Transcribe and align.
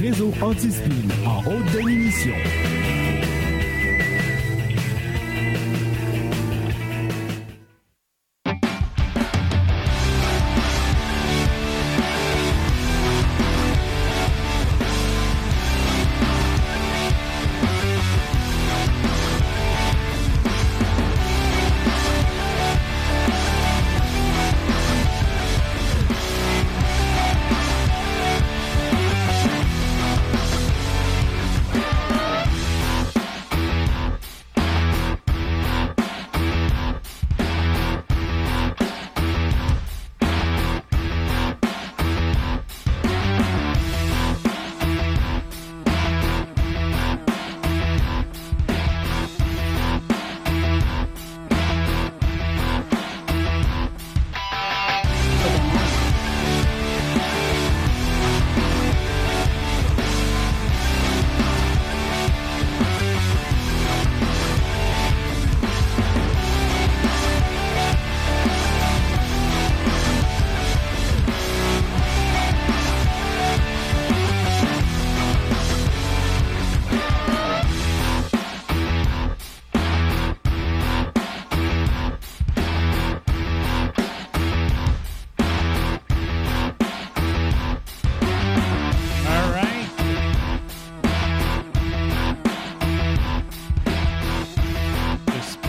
Réseau 0.00 0.32
anti-spin 0.40 0.90
en 1.26 1.38
haute 1.50 1.72
définition. 1.72 2.34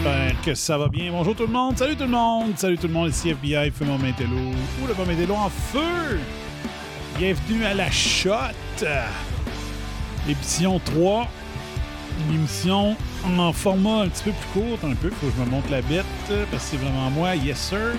J'espère 0.01 0.41
que 0.45 0.55
ça 0.55 0.77
va 0.77 0.87
bien. 0.87 1.11
Bonjour 1.11 1.35
tout 1.35 1.45
le 1.45 1.51
monde. 1.51 1.77
Salut 1.77 1.97
tout 1.97 2.03
le 2.03 2.09
monde. 2.09 2.53
Salut 2.55 2.77
tout 2.77 2.87
le 2.87 2.93
monde. 2.93 3.09
Ici 3.09 3.31
FBI, 3.31 3.69
feu 3.69 3.83
mon 3.83 3.97
Mintello. 3.97 4.37
Ou 4.81 4.87
le 4.87 4.93
Mintello 4.93 5.35
en 5.35 5.49
feu. 5.49 6.19
Bienvenue 7.17 7.65
à 7.65 7.73
la 7.73 7.91
shot. 7.91 8.31
Émission 10.25 10.79
3. 10.79 11.27
Une 12.29 12.35
émission 12.35 12.95
en 13.25 13.51
format 13.51 14.03
un 14.03 14.07
petit 14.07 14.23
peu 14.23 14.31
plus 14.31 14.61
court. 14.61 14.89
Un 14.89 14.95
peu. 14.95 15.09
Faut 15.09 15.27
que 15.27 15.33
je 15.37 15.43
me 15.43 15.49
monte 15.49 15.69
la 15.69 15.81
bête. 15.81 16.05
Parce 16.49 16.63
que 16.63 16.69
c'est 16.69 16.77
vraiment 16.77 17.09
moi. 17.09 17.35
Yes, 17.35 17.57
sir. 17.57 17.97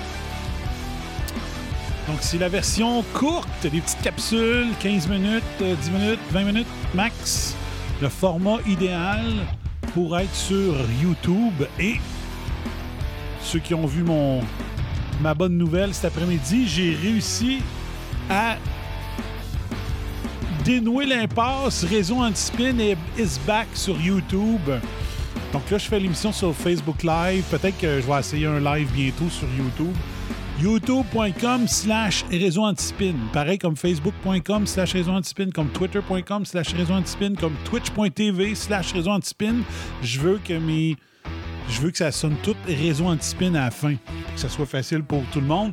Donc, 2.08 2.16
c'est 2.20 2.38
la 2.38 2.48
version 2.48 3.04
courte, 3.12 3.46
des 3.62 3.78
petites 3.78 4.00
capsules, 4.00 4.68
15 4.80 5.06
minutes, 5.06 5.44
euh, 5.60 5.74
10 5.74 5.90
minutes, 5.90 6.20
20 6.30 6.44
minutes 6.44 6.66
max. 6.94 7.54
Le 8.00 8.08
format 8.08 8.56
idéal 8.66 9.22
pour 9.94 10.18
être 10.18 10.34
sur 10.34 10.74
YouTube. 11.02 11.66
Et 11.78 11.96
ceux 13.42 13.58
qui 13.58 13.74
ont 13.74 13.86
vu 13.86 14.02
mon 14.02 14.40
ma 15.20 15.34
bonne 15.34 15.56
nouvelle 15.56 15.92
cet 15.92 16.06
après-midi, 16.06 16.66
j'ai 16.66 16.94
réussi 16.94 17.58
à 18.28 18.56
dénouer 20.64 21.06
l'impasse. 21.06 21.84
Réseau 21.84 22.16
Antispin 22.16 22.78
et 22.78 22.96
is 23.18 23.38
back 23.46 23.68
sur 23.74 24.00
YouTube. 24.00 24.70
Donc 25.52 25.70
là, 25.70 25.78
je 25.78 25.86
fais 25.86 25.98
l'émission 25.98 26.32
sur 26.32 26.54
Facebook 26.54 27.02
Live. 27.02 27.44
Peut-être 27.50 27.78
que 27.78 28.00
je 28.00 28.06
vais 28.06 28.18
essayer 28.18 28.46
un 28.46 28.60
live 28.60 28.90
bientôt 28.92 29.28
sur 29.28 29.48
YouTube 29.58 29.94
youtube.com 30.60 31.66
slash 31.66 32.24
réseau 32.30 32.64
antispin. 32.64 33.14
Pareil 33.32 33.58
comme 33.58 33.76
facebook.com 33.76 34.66
slash 34.66 34.92
réseau 34.92 35.12
antispin, 35.12 35.50
comme 35.50 35.68
twitter.com 35.68 36.44
slash 36.44 36.74
réseau 36.74 36.92
antispin, 36.92 37.34
comme 37.34 37.54
twitch.tv 37.64 38.54
slash 38.54 38.92
réseau 38.92 39.10
antispin. 39.10 39.56
Je 40.02 40.20
veux 40.20 40.38
que. 40.38 40.54
Je 41.68 41.80
veux 41.80 41.90
que 41.90 41.98
ça 41.98 42.10
sonne 42.10 42.34
tout 42.42 42.56
réseau 42.66 43.06
antispin 43.06 43.54
à 43.54 43.66
la 43.66 43.70
fin, 43.70 43.94
que 43.94 44.40
ça 44.40 44.48
soit 44.48 44.66
facile 44.66 45.02
pour 45.02 45.22
tout 45.32 45.40
le 45.40 45.46
monde. 45.46 45.72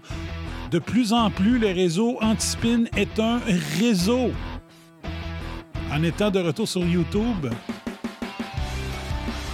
De 0.72 0.80
plus 0.80 1.12
en 1.12 1.32
plus, 1.32 1.58
le 1.58 1.68
réseau 1.68 2.18
antispin 2.22 2.86
est 2.96 3.20
un 3.20 3.40
réseau. 3.80 4.32
En 5.92 6.04
étant 6.04 6.30
de 6.30 6.40
retour 6.40 6.68
sur 6.68 6.84
YouTube, 6.86 7.48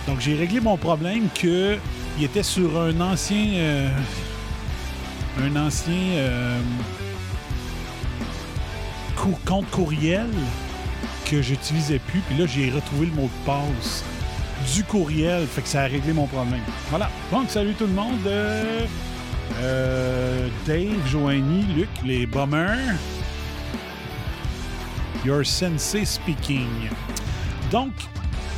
donc 0.07 0.19
j'ai 0.19 0.35
réglé 0.35 0.59
mon 0.59 0.77
problème 0.77 1.29
que 1.33 1.77
il 2.17 2.23
était 2.25 2.43
sur 2.43 2.79
un 2.79 2.99
ancien... 2.99 3.53
euh, 3.53 3.89
un 5.41 5.55
ancien 5.55 5.93
euh, 5.93 6.59
compte 9.45 9.69
courriel 9.71 10.27
que 11.25 11.41
j'utilisais 11.41 11.99
plus. 11.99 12.19
Puis 12.19 12.37
là, 12.37 12.45
j'ai 12.45 12.69
retrouvé 12.69 13.07
le 13.07 13.13
mot 13.13 13.23
de 13.23 13.45
passe 13.45 14.03
du 14.73 14.83
courriel. 14.83 15.45
Fait 15.47 15.61
que 15.61 15.67
ça 15.67 15.83
a 15.83 15.87
réglé 15.87 16.13
mon 16.13 16.27
problème. 16.27 16.61
Voilà. 16.89 17.09
Donc, 17.31 17.49
salut 17.49 17.73
tout 17.73 17.87
le 17.87 17.93
monde. 17.93 18.25
Euh, 18.25 18.85
euh, 19.61 20.47
Dave, 20.65 21.07
Joanie, 21.07 21.65
Luc, 21.75 21.89
les 22.05 22.25
bombers. 22.25 22.95
Your 25.25 25.45
sensei 25.45 26.05
speaking. 26.05 26.67
Donc, 27.71 27.93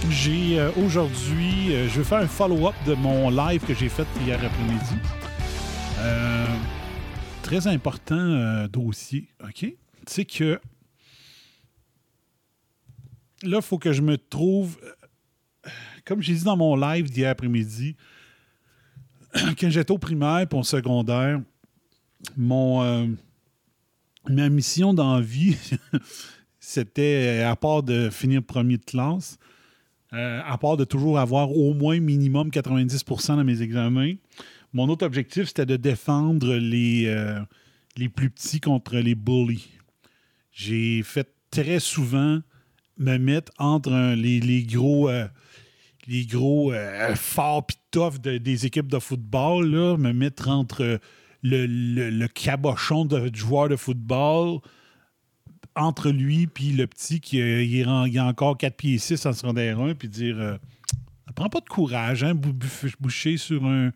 j'ai 0.09 0.59
euh, 0.59 0.71
aujourd'hui, 0.83 1.75
je 1.87 1.99
vais 1.99 2.03
faire 2.03 2.19
un 2.19 2.27
follow-up 2.27 2.75
de 2.85 2.95
mon 2.95 3.29
live 3.29 3.61
que 3.61 3.73
j'ai 3.73 3.89
fait 3.89 4.07
hier 4.25 4.39
après-midi. 4.43 4.95
Euh, 5.99 6.45
très 7.41 7.67
important 7.67 8.15
euh, 8.15 8.67
dossier, 8.67 9.29
OK? 9.43 9.65
C'est 10.05 10.25
que 10.25 10.59
là, 13.43 13.57
il 13.57 13.61
faut 13.61 13.77
que 13.77 13.93
je 13.93 14.01
me 14.01 14.17
trouve, 14.17 14.77
euh, 14.83 15.69
comme 16.03 16.21
j'ai 16.21 16.33
dit 16.33 16.43
dans 16.43 16.57
mon 16.57 16.75
live 16.75 17.09
d'hier 17.09 17.29
après-midi, 17.29 17.95
quand 19.33 19.69
j'étais 19.69 19.91
au 19.91 19.97
primaire 19.97 20.39
et 20.51 20.55
au 20.55 20.63
secondaire, 20.63 21.41
mon, 22.35 23.15
ma 24.27 24.49
mission 24.49 24.93
dans 24.93 25.19
vie, 25.21 25.57
c'était, 26.59 27.43
à 27.45 27.55
part 27.55 27.83
de 27.83 28.09
finir 28.09 28.43
premier 28.43 28.77
de 28.77 28.83
classe, 28.83 29.37
à 30.11 30.57
part 30.57 30.77
de 30.77 30.85
toujours 30.85 31.19
avoir 31.19 31.51
au 31.51 31.73
moins 31.73 31.99
minimum 31.99 32.49
90% 32.49 33.35
dans 33.35 33.43
mes 33.43 33.61
examens, 33.61 34.13
mon 34.75 34.89
autre 34.89 35.05
objectif, 35.05 35.47
c'était 35.47 35.65
de 35.65 35.77
défendre 35.77 36.53
les, 36.55 37.05
euh, 37.07 37.39
les 37.97 38.09
plus 38.09 38.29
petits 38.29 38.59
contre 38.59 38.97
les 38.97 39.15
bullies. 39.15 39.67
J'ai 40.51 41.01
fait 41.03 41.27
très 41.49 41.79
souvent 41.79 42.39
me 42.97 43.17
mettre 43.17 43.51
entre 43.57 44.13
les, 44.15 44.39
gros, 44.63 45.09
euh, 45.09 45.27
les 46.07 46.25
gros 46.25 46.71
euh, 46.73 47.15
forts 47.15 47.65
pis 47.65 47.77
tough 47.91 48.19
de- 48.21 48.37
des 48.37 48.65
équipes 48.65 48.87
de 48.87 48.99
football, 48.99 49.65
là, 49.69 49.97
me 49.97 50.11
mettre 50.13 50.49
entre 50.49 50.99
le, 51.41 52.27
cabochon 52.27 53.05
de, 53.05 53.29
joueur 53.33 53.69
de 53.69 53.75
football 53.75 54.59
entre 55.75 56.09
lui 56.09 56.47
puis 56.47 56.71
le 56.71 56.87
petit 56.87 57.19
qui 57.19 57.37
il 57.37 57.79
est 57.79 58.17
a 58.17 58.25
encore 58.25 58.57
4 58.57 58.75
pieds 58.77 58.97
6 58.97 59.25
en 59.25 59.33
secondaire 59.33 59.79
1 59.79 59.93
puis 59.95 60.07
dire 60.07 60.39
euh, 60.39 60.57
ça 61.27 61.33
prend 61.33 61.49
pas 61.49 61.59
de 61.59 61.67
courage 61.67 62.23
hein 62.23 62.33
bou- 62.33 62.53
bou- 62.53 62.67
boucher 62.99 63.35
sur 63.37 63.65
un, 63.65 63.91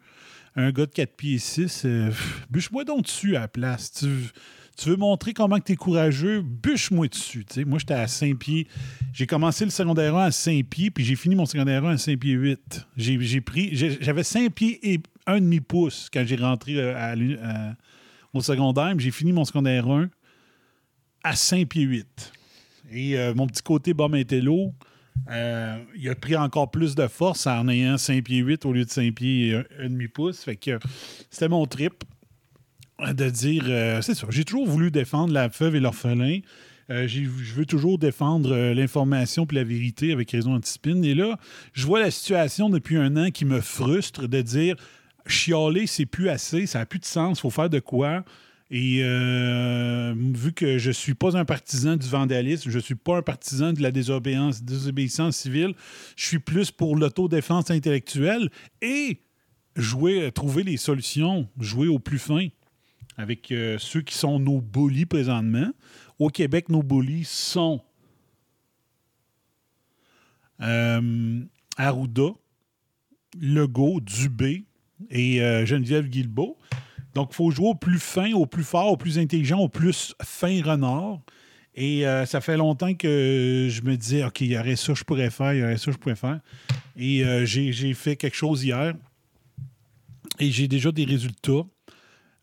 un 0.60 0.72
gars 0.72 0.86
de 0.86 0.92
4 0.92 1.16
pieds 1.16 1.38
6 1.38 1.84
euh, 1.86 2.12
bûche-moi 2.50 2.84
donc 2.84 3.04
dessus 3.04 3.36
à 3.36 3.42
la 3.42 3.48
place. 3.48 3.92
Tu, 3.92 4.90
veux 4.90 4.96
montrer 4.96 5.34
comment 5.34 5.60
tu 5.60 5.74
es 5.74 5.76
courageux 5.76 6.42
bûche-moi 6.42 7.08
dessus. 7.08 7.46
Moi 7.66 7.80
j'étais 7.80 7.94
à 7.94 8.08
5 8.08 8.38
pieds. 8.38 8.68
J'ai 9.14 9.28
commencé 9.28 9.66
le 9.66 9.72
secondaire 9.72 10.16
1 10.16 10.26
à 10.26 10.32
5 10.32 10.66
pieds 10.66 10.92
puis 10.92 11.04
j'ai 11.04 11.16
fini 11.16 11.36
mon 11.36 11.46
secondaire 11.46 11.86
1 11.86 11.94
à 11.94 11.98
5 11.98 12.20
pieds 12.20 12.34
8 12.34 12.88
j'ai, 12.98 13.20
j'ai 13.22 13.42
pris 13.42 13.70
j'ai- 13.74 13.98
j'avais 14.02 14.24
5 14.24 14.54
pieds 14.54 14.94
et 14.94 15.00
un 15.28 15.40
demi 15.40 15.60
pouce 15.60 16.10
quand 16.12 16.24
j'ai 16.26 16.36
rentré 16.36 16.74
euh, 16.78 17.72
au 18.34 18.42
secondaire 18.42 18.94
j'ai 18.98 19.12
fini 19.12 19.32
mon 19.34 19.46
secondaire 19.46 19.88
1 19.88 20.10
à 21.24 21.36
5 21.36 21.68
pieds 21.68 21.84
8. 21.84 22.32
Et 22.92 23.18
euh, 23.18 23.34
mon 23.36 23.48
petit 23.48 23.62
côté 23.62 23.94
bas 23.94 24.08
intello, 24.12 24.74
euh, 25.30 25.78
il 25.96 26.10
a 26.10 26.16
pris 26.16 26.36
encore 26.36 26.72
plus 26.72 26.96
de 26.96 27.08
force 27.08 27.48
en 27.48 27.68
ayant 27.68 27.98
5 27.98 28.24
pieds 28.24 28.40
8 28.40 28.66
au 28.66 28.74
lieu 28.74 28.86
de 28.86 28.90
5 28.90 29.14
pieds 29.14 29.48
et 29.48 29.56
un, 29.56 29.64
un 29.80 29.90
demi-pouce. 29.90 30.44
Fait 30.44 30.56
que 30.56 30.72
euh, 30.72 30.80
c'était 31.30 31.50
mon 31.50 31.66
trip 31.66 32.04
de 33.00 33.30
dire, 33.30 33.64
euh, 33.68 34.02
c'est 34.02 34.16
ça, 34.16 34.28
j'ai 34.30 34.44
toujours 34.44 34.68
voulu 34.68 34.92
défendre 34.92 35.34
la 35.34 35.48
veuve 35.48 35.76
et 35.76 35.80
l'orphelin. 35.80 36.40
Euh, 36.90 37.08
je 37.08 37.54
veux 37.54 37.66
toujours 37.66 38.00
défendre 38.00 38.52
euh, 38.52 38.74
l'information 38.74 39.46
puis 39.46 39.58
la 39.58 39.64
vérité 39.64 40.12
avec 40.12 40.32
raison 40.32 40.56
antispin. 40.56 41.02
Et 41.04 41.14
là, 41.14 41.38
je 41.74 41.86
vois 41.86 42.00
la 42.00 42.10
situation 42.10 42.70
depuis 42.70 42.98
un 42.98 43.16
an 43.16 43.30
qui 43.30 43.46
me 43.46 43.62
frustre 43.62 44.28
de 44.28 44.42
dire 44.42 44.76
chialer, 45.28 45.86
c'est 45.86 46.08
plus 46.08 46.30
assez, 46.30 46.66
ça 46.66 46.80
n'a 46.80 46.86
plus 46.88 47.00
de 47.00 47.06
sens, 47.06 47.42
faut 47.42 47.52
faire 47.52 47.70
de 47.70 47.80
quoi? 47.80 48.24
Et 48.72 49.00
euh, 49.02 50.14
vu 50.16 50.54
que 50.54 50.78
je 50.78 50.90
ne 50.90 50.94
suis 50.94 51.16
pas 51.16 51.36
un 51.36 51.46
partisan 51.46 51.96
du 51.96 52.08
vandalisme, 52.08 52.70
je 52.70 52.78
ne 52.78 52.84
suis 52.84 52.96
pas 52.96 53.18
un 53.18 53.22
partisan 53.24 53.74
de 53.74 53.82
la 53.82 53.92
désobéissance, 53.92 55.36
civile, 55.36 55.74
je 56.16 56.26
suis 56.26 56.40
plus 56.40 56.70
pour 56.70 56.96
l'autodéfense 56.96 57.72
intellectuelle 57.72 58.50
et 58.82 59.22
jouer, 59.76 60.32
trouver 60.32 60.64
les 60.64 60.78
solutions, 60.78 61.48
jouer 61.60 61.88
au 61.88 61.98
plus 61.98 62.20
fin 62.20 62.48
avec 63.20 63.52
euh, 63.52 63.78
ceux 63.80 64.02
qui 64.02 64.16
sont 64.16 64.40
nos 64.40 64.62
bullies 64.62 65.06
présentement. 65.06 65.70
Au 66.20 66.30
Québec, 66.30 66.70
nos 66.70 66.82
bullies 66.82 67.26
sont 67.26 67.82
euh, 70.62 71.42
Arruda, 71.76 72.30
Legault, 73.38 74.00
Dubé 74.00 74.64
et 75.10 75.42
euh, 75.42 75.66
Geneviève 75.66 76.08
Guilbeault. 76.08 76.58
Donc, 77.16 77.30
il 77.32 77.36
faut 77.36 77.52
jouer 77.52 77.70
au 77.70 77.76
plus 77.76 78.00
fin, 78.00 78.34
au 78.34 78.46
plus 78.46 78.64
fort, 78.64 78.92
au 78.92 78.98
plus 78.98 79.18
intelligent, 79.18 79.60
au 79.60 79.70
plus 79.70 80.16
fin 80.22 80.62
renard. 80.64 81.20
Et 81.76 82.06
euh, 82.06 82.26
ça 82.26 82.42
fait 82.42 82.58
longtemps 82.58 82.94
que 82.94 83.68
je 83.70 83.82
me 83.84 83.96
disais, 83.96 84.24
OK, 84.24 84.42
il 84.42 84.52
y 84.52 84.58
aurait 84.58 84.76
ça 84.76 84.94
je 84.94 85.04
pourrais 85.04 85.30
faire, 85.30 85.54
il 85.54 85.60
y 85.60 85.64
aurait 85.64 85.78
ça 85.78 85.92
je 85.92 85.98
pourrais 85.98 86.16
faire. 86.16 86.40
Et 86.98 87.24
euh, 87.24 87.46
j'ai 87.46 87.94
fait 87.94 88.16
quelque 88.16 88.36
chose 88.36 88.64
hier. 88.64 88.94
Et 90.40 90.52
j'ai 90.52 90.68
déjà 90.68 90.92
des 90.92 91.06
résultats. 91.06 91.66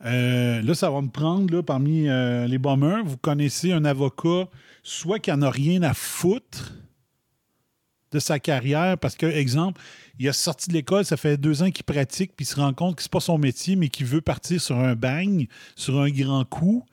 Euh, 0.05 0.63
là, 0.63 0.75
ça 0.75 0.91
va 0.91 1.01
me 1.01 1.09
prendre 1.09 1.61
parmi 1.63 2.07
les 2.49 2.59
bombers. 2.59 3.05
Vous 3.05 3.17
connaissez 3.17 3.73
un 3.73 3.85
avocat, 3.85 4.49
soit 4.83 5.19
qui 5.19 5.31
n'en 5.31 5.43
a 5.43 5.51
rien 5.51 5.83
à 5.83 5.95
foutre 5.95 6.75
de 8.17 8.21
sa 8.21 8.39
carrière, 8.39 8.99
parce 8.99 9.15
que, 9.15 9.27
exemple, 9.27 9.81
il 10.19 10.29
a 10.29 10.33
sorti 10.33 10.69
de 10.69 10.75
l'école, 10.75 11.05
ça 11.05 11.17
fait 11.17 11.37
deux 11.37 11.63
ans 11.63 11.71
qu'il 11.71 11.85
pratique, 11.85 12.33
puis 12.35 12.45
il 12.45 12.49
se 12.49 12.57
rend 12.57 12.73
compte 12.73 12.97
que 12.97 13.03
c'est 13.03 13.13
pas 13.13 13.21
son 13.21 13.39
métier, 13.39 13.77
mais 13.77 13.89
qu'il 13.89 14.07
veut 14.07 14.21
partir 14.21 14.61
sur 14.61 14.79
un 14.79 14.95
bang, 14.95 15.47
sur 15.77 16.01
un 16.01 16.11
grand 16.11 16.45
coup. 16.45 16.85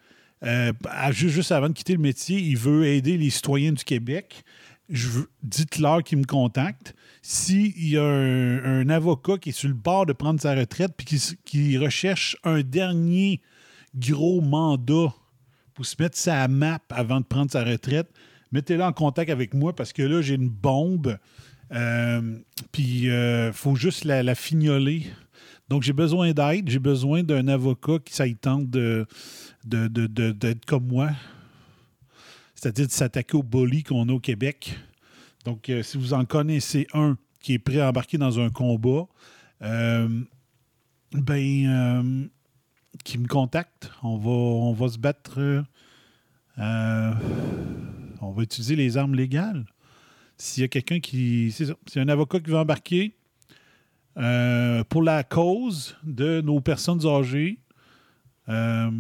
Euh, 0.44 0.74
juste 1.12 1.52
avant 1.52 1.70
de 1.70 1.74
quitter 1.74 1.94
le 1.94 2.00
métier, 2.00 2.38
il 2.38 2.58
veut 2.58 2.86
aider 2.86 3.18
les 3.18 3.30
citoyens 3.30 3.72
du 3.72 3.84
Québec. 3.84 4.44
Dites-leur 5.42 6.04
qu'il 6.04 6.18
me 6.18 6.25
contacte. 6.25 6.94
S'il 7.22 7.88
y 7.88 7.98
a 7.98 8.04
un, 8.04 8.90
avocat 8.90 9.38
qui 9.38 9.50
est 9.50 9.54
sur 9.54 9.70
le 9.70 9.74
bord 9.74 10.06
de 10.06 10.12
prendre 10.12 10.42
sa 10.42 10.54
retraite 10.54 10.92
puis 10.98 11.18
qui 11.46 11.78
recherche 11.78 12.36
un 12.44 12.62
dernier 12.62 13.42
gros 13.96 14.42
mandat 14.42 15.14
pour 15.74 15.86
se 15.86 15.96
mettre 16.00 16.18
sa 16.18 16.48
map 16.50 16.80
avant 16.90 17.22
de 17.22 17.25
prendre 17.25 17.50
sa 17.50 17.64
retraite, 17.64 18.10
mettez-le 18.54 18.84
en 18.84 18.94
contact 18.94 19.30
avec 19.30 19.54
moi 19.54 19.76
parce 19.76 19.92
que 19.92 20.04
là, 20.04 20.22
j'ai 20.22 20.36
une 20.36 20.50
bombe. 20.50 21.18
Euh, 21.72 22.38
puis 22.72 23.08
il 23.08 23.52
faut 23.54 23.76
juste 23.76 24.06
la, 24.06 24.36
fignoler. 24.36 25.08
Donc, 25.70 25.82
j'ai 25.84 25.94
besoin 25.94 26.32
d'aide. 26.32 26.70
J'ai 26.70 26.80
besoin 26.80 27.24
d'un 27.24 27.48
avocat 27.48 27.98
qui 28.06 28.14
ça 28.14 28.26
tente 28.40 28.70
de, 28.70 29.06
de- 29.66 29.88
de- 29.88 30.32
d'être 30.32 30.66
comme 30.66 30.88
moi. 30.88 31.10
C'est-à-dire 32.54 32.88
de 32.88 32.92
s'attaquer 32.92 33.36
au 33.36 33.44
bully 33.44 33.84
qu'on 33.84 34.08
a 34.08 34.14
au 34.14 34.20
Québec. 34.20 34.78
Donc, 35.46 35.70
euh, 35.70 35.84
si 35.84 35.98
vous 35.98 36.14
en 36.14 36.24
connaissez 36.26 36.88
un 36.94 37.18
qui 37.42 37.54
est 37.54 37.60
prêt 37.60 37.82
à 37.82 37.90
embarquer 37.90 38.18
dans 38.18 38.40
un 38.40 38.50
combat, 38.50 39.06
euh, 39.62 40.08
ben, 41.12 41.66
euh, 41.68 42.26
qui 43.04 43.18
me 43.18 43.28
contacte. 43.28 43.92
On 44.04 44.18
va, 44.18 44.30
on 44.30 44.74
va 44.74 44.88
se 44.90 44.98
battre. 44.98 45.64
On 48.24 48.31
va 48.31 48.44
utiliser 48.44 48.75
les 48.75 48.98
armes 48.98 49.16
légales. 49.16 49.66
S'il 50.38 50.62
y 50.62 50.66
a 50.66 50.68
quelqu'un 50.68 51.00
qui. 51.00 51.52
C'est 51.52 51.70
a 51.70 52.02
un 52.02 52.10
avocat 52.10 52.40
qui 52.40 52.50
veut 52.50 52.58
embarquer 52.58 53.16
euh, 54.18 54.84
pour 54.84 55.02
la 55.02 55.24
cause 55.24 55.98
de 56.04 56.42
nos 56.42 56.60
personnes 56.62 57.06
âgées 57.06 57.58
euh, 58.50 58.92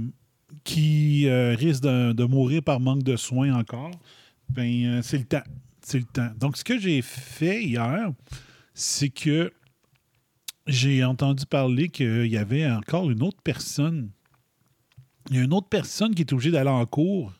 qui 0.63 1.27
euh, 1.27 1.55
risquent 1.55 1.83
de, 1.83 2.23
mourir 2.23 2.63
par 2.63 2.79
manque 2.79 3.03
de 3.03 3.15
soins 3.15 3.53
encore, 3.53 3.91
ben, 4.49 5.01
c'est 5.03 5.19
le 5.19 5.25
temps. 5.25 5.43
C'est 5.81 5.99
le 5.99 6.05
temps. 6.05 6.31
Donc, 6.39 6.57
ce 6.57 6.63
que 6.63 6.79
j'ai 6.79 7.01
fait 7.01 7.63
hier, 7.63 8.11
c'est 8.73 9.09
que 9.09 9.51
j'ai 10.65 11.03
entendu 11.03 11.45
parler 11.45 11.89
qu'il 11.89 12.27
y 12.27 12.37
avait 12.37 12.69
encore 12.69 13.11
une 13.11 13.21
autre 13.21 13.41
personne. 13.43 14.09
Il 15.29 15.35
y 15.35 15.39
a 15.39 15.43
une 15.43 15.53
autre 15.53 15.67
personne 15.67 16.15
qui 16.15 16.21
est 16.21 16.33
obligée 16.33 16.51
d'aller 16.51 16.69
en 16.69 16.85
cours 16.85 17.33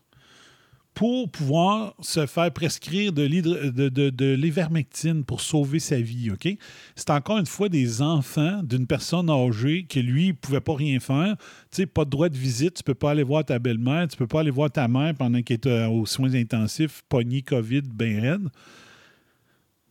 pour 0.94 1.30
pouvoir 1.30 1.96
se 2.02 2.26
faire 2.26 2.52
prescrire 2.52 3.12
de 3.14 3.28
de- 3.28 4.34
l'ivermectine 4.34 5.24
pour 5.24 5.42
sauver 5.42 5.80
sa 5.80 6.00
vie, 6.00 6.32
OK? 6.32 6.48
C'est 6.96 7.10
encore 7.10 7.38
une 7.38 7.46
fois 7.46 7.70
des 7.70 8.02
enfants 8.02 8.62
d'une 8.64 8.86
personne 8.86 9.30
âgée 9.30 9.86
que 9.90 10.00
lui, 10.00 10.28
ne 10.28 10.34
pouvait 10.34 10.62
pas 10.62 10.76
rien 10.76 11.00
faire. 11.00 11.36
Tu 11.72 11.78
sais, 11.78 11.86
pas 11.86 12.06
de 12.06 12.10
droit 12.10 12.30
de 12.30 12.38
visite, 12.38 12.76
tu 12.76 12.84
peux 12.84 12.94
pas 12.94 13.12
aller 13.12 13.24
voir 13.24 13.44
ta 13.44 13.60
belle-mère, 13.60 14.08
tu 14.08 14.18
peux 14.18 14.28
pas 14.28 14.42
aller 14.42 14.52
voir 14.52 14.70
ta 14.72 14.88
mère 14.88 15.16
pendant 15.16 15.42
qu'elle 15.42 15.60
est 15.66 15.86
aux 15.86 16.06
soins 16.06 16.34
intensifs, 16.36 17.02
pogné 17.10 17.42
COVID, 17.42 17.82
ben 17.82 18.20
raide. 18.20 18.50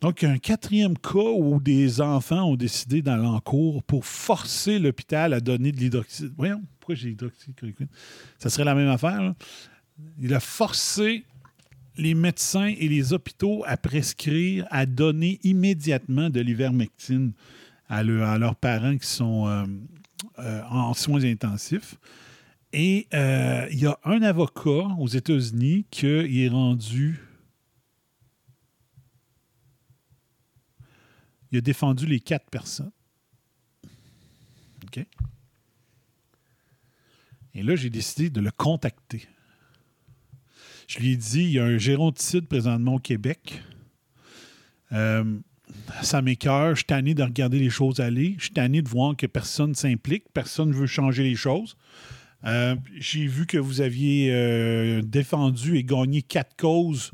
Donc, 0.01 0.23
un 0.25 0.37
quatrième 0.37 0.97
cas 0.97 1.31
où 1.37 1.61
des 1.61 2.01
enfants 2.01 2.43
ont 2.43 2.57
décidé 2.57 3.01
d'aller 3.01 3.25
en 3.25 3.39
cours 3.39 3.81
pour 3.83 4.05
forcer 4.05 4.77
l'hôpital 4.77 5.31
à 5.31 5.39
donner 5.39 5.71
de 5.71 5.77
l'hydroxyde. 5.77 6.33
Voyons, 6.35 6.61
pourquoi 6.79 6.95
j'ai 6.95 7.11
hydroxychloroquine? 7.11 7.87
Ça 8.37 8.49
serait 8.49 8.65
la 8.65 8.75
même 8.75 8.89
affaire. 8.89 9.33
Il 10.19 10.33
a 10.33 10.39
forcé 10.39 11.25
les 11.97 12.15
médecins 12.15 12.73
et 12.77 12.87
les 12.87 13.13
hôpitaux 13.13 13.63
à 13.67 13.77
prescrire, 13.77 14.65
à 14.71 14.85
donner 14.85 15.39
immédiatement 15.43 16.29
de 16.29 16.39
l'ivermectine 16.41 17.33
à, 17.87 18.03
le- 18.03 18.23
à 18.23 18.37
leurs 18.37 18.55
parents 18.55 18.97
qui 18.97 19.07
sont 19.07 19.47
euh, 19.47 19.65
euh, 20.39 20.63
en 20.63 20.93
soins 20.93 21.23
intensifs. 21.23 21.95
Et 22.71 23.07
euh, 23.13 23.67
il 23.71 23.79
y 23.79 23.85
a 23.85 23.99
un 24.03 24.23
avocat 24.23 24.87
aux 24.97 25.07
États-Unis 25.07 25.85
qui 25.91 26.07
est 26.07 26.49
rendu. 26.49 27.19
Il 31.51 31.59
a 31.59 31.61
défendu 31.61 32.07
les 32.07 32.19
quatre 32.19 32.49
personnes. 32.49 32.91
OK? 34.85 35.05
Et 37.53 37.61
là, 37.61 37.75
j'ai 37.75 37.91
décidé 37.91 38.31
de 38.31 38.41
le 38.41 38.49
contacter. 38.49 39.27
Je 40.93 40.99
lui 40.99 41.13
ai 41.13 41.17
dit, 41.17 41.41
il 41.41 41.51
y 41.53 41.59
a 41.59 41.65
un 41.65 41.79
géronticide 41.79 42.45
présentement 42.45 42.95
au 42.95 42.99
Québec. 42.99 43.63
Euh, 44.91 45.23
ça 46.03 46.21
m'écœure. 46.21 46.71
Je 46.71 46.81
suis 46.81 46.85
tanné 46.85 47.15
de 47.15 47.23
regarder 47.23 47.57
les 47.57 47.71
choses 47.71 47.99
aller. 47.99 48.35
Je 48.37 48.43
suis 48.43 48.53
tanné 48.53 48.83
de 48.83 48.87
voir 48.87 49.15
que 49.15 49.25
personne 49.25 49.71
ne 49.71 49.75
s'implique. 49.75 50.25
Personne 50.35 50.69
ne 50.69 50.75
veut 50.75 50.85
changer 50.85 51.23
les 51.23 51.33
choses. 51.33 51.75
Euh, 52.45 52.75
J'ai 52.99 53.25
vu 53.25 53.47
que 53.47 53.57
vous 53.57 53.81
aviez 53.81 54.29
euh, 54.31 55.01
défendu 55.01 55.77
et 55.77 55.83
gagné 55.83 56.21
quatre 56.21 56.55
causes 56.57 57.11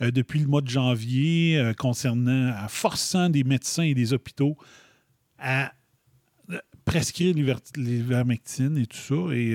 depuis 0.00 0.38
le 0.38 0.46
mois 0.46 0.62
de 0.62 0.70
janvier 0.70 1.72
concernant, 1.76 2.54
forçant 2.68 3.28
des 3.28 3.44
médecins 3.44 3.82
et 3.82 3.94
des 3.94 4.14
hôpitaux 4.14 4.56
à 5.38 5.74
prescrire 6.86 7.34
l'iver- 7.34 7.56
l'ivermectine 7.76 8.78
et 8.78 8.86
tout 8.86 8.96
ça. 8.96 9.34
Et 9.34 9.50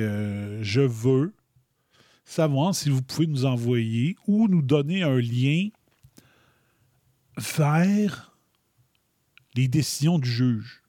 je 0.62 0.82
veux 0.82 1.34
savoir 2.24 2.74
si 2.74 2.90
vous 2.90 3.02
pouvez 3.02 3.28
nous 3.28 3.46
envoyer 3.46 4.16
ou 4.28 4.48
nous 4.48 4.62
donner 4.62 5.04
un 5.04 5.20
lien 5.20 5.70
vers 7.38 8.36
les 9.56 9.68
décisions 9.68 10.20
du 10.20 10.30
juge 10.30 10.82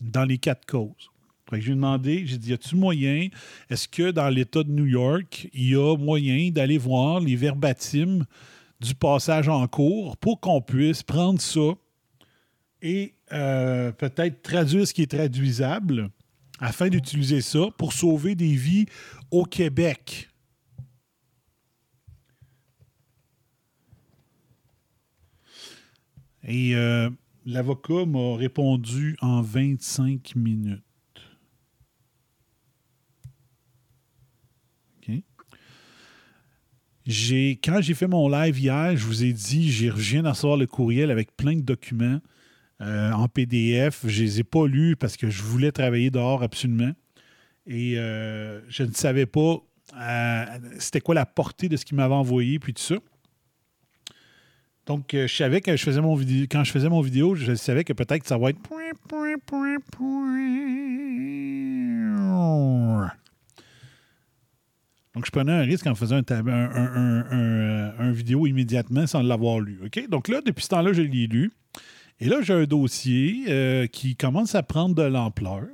dans 0.00 0.24
les 0.24 0.38
quatre 0.38 0.66
causes. 0.66 1.10
J'ai 1.52 1.70
demandé, 1.70 2.26
j'ai 2.26 2.36
dit, 2.36 2.50
y 2.50 2.52
a-tu 2.52 2.76
moyen, 2.76 3.28
est-ce 3.70 3.88
que 3.88 4.10
dans 4.10 4.28
l'État 4.28 4.62
de 4.62 4.70
New 4.70 4.86
York, 4.86 5.48
il 5.54 5.70
y 5.70 5.74
a 5.74 5.96
moyen 5.96 6.50
d'aller 6.50 6.76
voir 6.76 7.20
les 7.20 7.36
verbatims 7.36 8.26
du 8.80 8.94
passage 8.94 9.48
en 9.48 9.66
cours 9.66 10.16
pour 10.18 10.40
qu'on 10.40 10.60
puisse 10.60 11.02
prendre 11.02 11.40
ça 11.40 11.72
et 12.82 13.14
euh, 13.32 13.92
peut-être 13.92 14.42
traduire 14.42 14.86
ce 14.86 14.92
qui 14.92 15.02
est 15.02 15.10
traduisable 15.10 16.10
afin 16.60 16.88
d'utiliser 16.88 17.40
ça 17.40 17.68
pour 17.78 17.92
sauver 17.92 18.34
des 18.34 18.54
vies 18.54 18.86
au 19.30 19.44
Québec? 19.44 20.27
Et 26.48 26.74
euh, 26.74 27.10
l'avocat 27.44 28.06
m'a 28.06 28.34
répondu 28.34 29.16
en 29.20 29.42
25 29.42 30.34
minutes. 30.34 30.82
Quand 37.64 37.80
j'ai 37.80 37.94
fait 37.94 38.06
mon 38.06 38.28
live 38.28 38.58
hier, 38.58 38.94
je 38.94 39.04
vous 39.06 39.24
ai 39.24 39.32
dit, 39.32 39.70
j'ai 39.70 39.88
je 39.88 39.92
viens 39.94 40.22
d'en 40.22 40.32
recevoir 40.32 40.58
le 40.58 40.66
courriel 40.66 41.10
avec 41.10 41.34
plein 41.34 41.54
de 41.54 41.62
documents 41.62 42.20
euh, 42.82 43.12
en 43.12 43.28
PDF. 43.28 44.04
Je 44.06 44.20
ne 44.20 44.26
les 44.26 44.40
ai 44.40 44.44
pas 44.44 44.66
lus 44.66 44.94
parce 44.94 45.16
que 45.16 45.30
je 45.30 45.42
voulais 45.42 45.72
travailler 45.72 46.10
dehors 46.10 46.42
absolument. 46.42 46.92
Et 47.66 47.98
euh, 47.98 48.60
je 48.68 48.82
ne 48.82 48.92
savais 48.92 49.26
pas 49.26 49.62
c'était 50.78 51.00
quoi 51.00 51.14
la 51.14 51.24
portée 51.24 51.70
de 51.70 51.76
ce 51.78 51.86
qu'il 51.86 51.96
m'avait 51.96 52.14
envoyé, 52.14 52.58
puis 52.58 52.74
tout 52.74 52.82
ça. 52.82 52.96
Donc, 54.88 55.14
euh, 55.14 55.28
je 55.28 55.34
savais 55.36 55.60
que 55.60 55.76
je 55.76 55.82
faisais 55.84 56.00
mon 56.00 56.16
vidéo, 56.16 56.46
quand 56.50 56.64
je 56.64 56.72
faisais 56.72 56.88
mon 56.88 57.02
vidéo, 57.02 57.34
je 57.34 57.54
savais 57.54 57.84
que 57.84 57.92
peut-être 57.92 58.26
ça 58.26 58.38
va 58.38 58.50
être. 58.50 58.58
Donc, 65.14 65.26
je 65.26 65.30
prenais 65.30 65.52
un 65.52 65.62
risque 65.62 65.86
en 65.86 65.94
faisant 65.94 66.16
un, 66.16 66.22
tab- 66.22 66.48
un, 66.48 68.12
vidéo 68.12 68.46
immédiatement 68.46 69.06
sans 69.06 69.22
l'avoir 69.22 69.60
lu. 69.60 69.78
OK? 69.84 70.08
Donc 70.08 70.28
là, 70.28 70.40
depuis 70.44 70.64
ce 70.64 70.68
temps-là, 70.70 70.92
je 70.92 71.02
l'ai 71.02 71.26
lu. 71.26 71.52
Et 72.20 72.26
là, 72.26 72.40
j'ai 72.40 72.54
un 72.54 72.64
dossier 72.64 73.44
euh, 73.48 73.86
qui 73.86 74.16
commence 74.16 74.54
à 74.54 74.62
prendre 74.62 74.94
de 74.94 75.02
l'ampleur, 75.02 75.66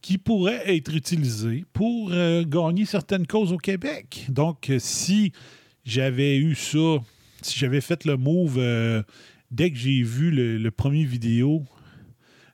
qui 0.00 0.18
pourrait 0.18 0.62
être 0.74 0.94
utilisé 0.94 1.64
pour 1.72 2.10
euh, 2.12 2.44
gagner 2.44 2.84
certaines 2.84 3.26
causes 3.26 3.52
au 3.52 3.58
Québec. 3.58 4.26
Donc, 4.28 4.70
euh, 4.70 4.78
si 4.78 5.32
j'avais 5.84 6.38
eu 6.38 6.54
ça, 6.54 6.98
j'avais 7.56 7.80
fait 7.80 8.04
le 8.04 8.16
move 8.16 8.56
euh, 8.58 9.02
dès 9.50 9.70
que 9.70 9.76
j'ai 9.76 10.02
vu 10.02 10.30
le, 10.30 10.70
premier 10.70 11.04
vidéo 11.04 11.64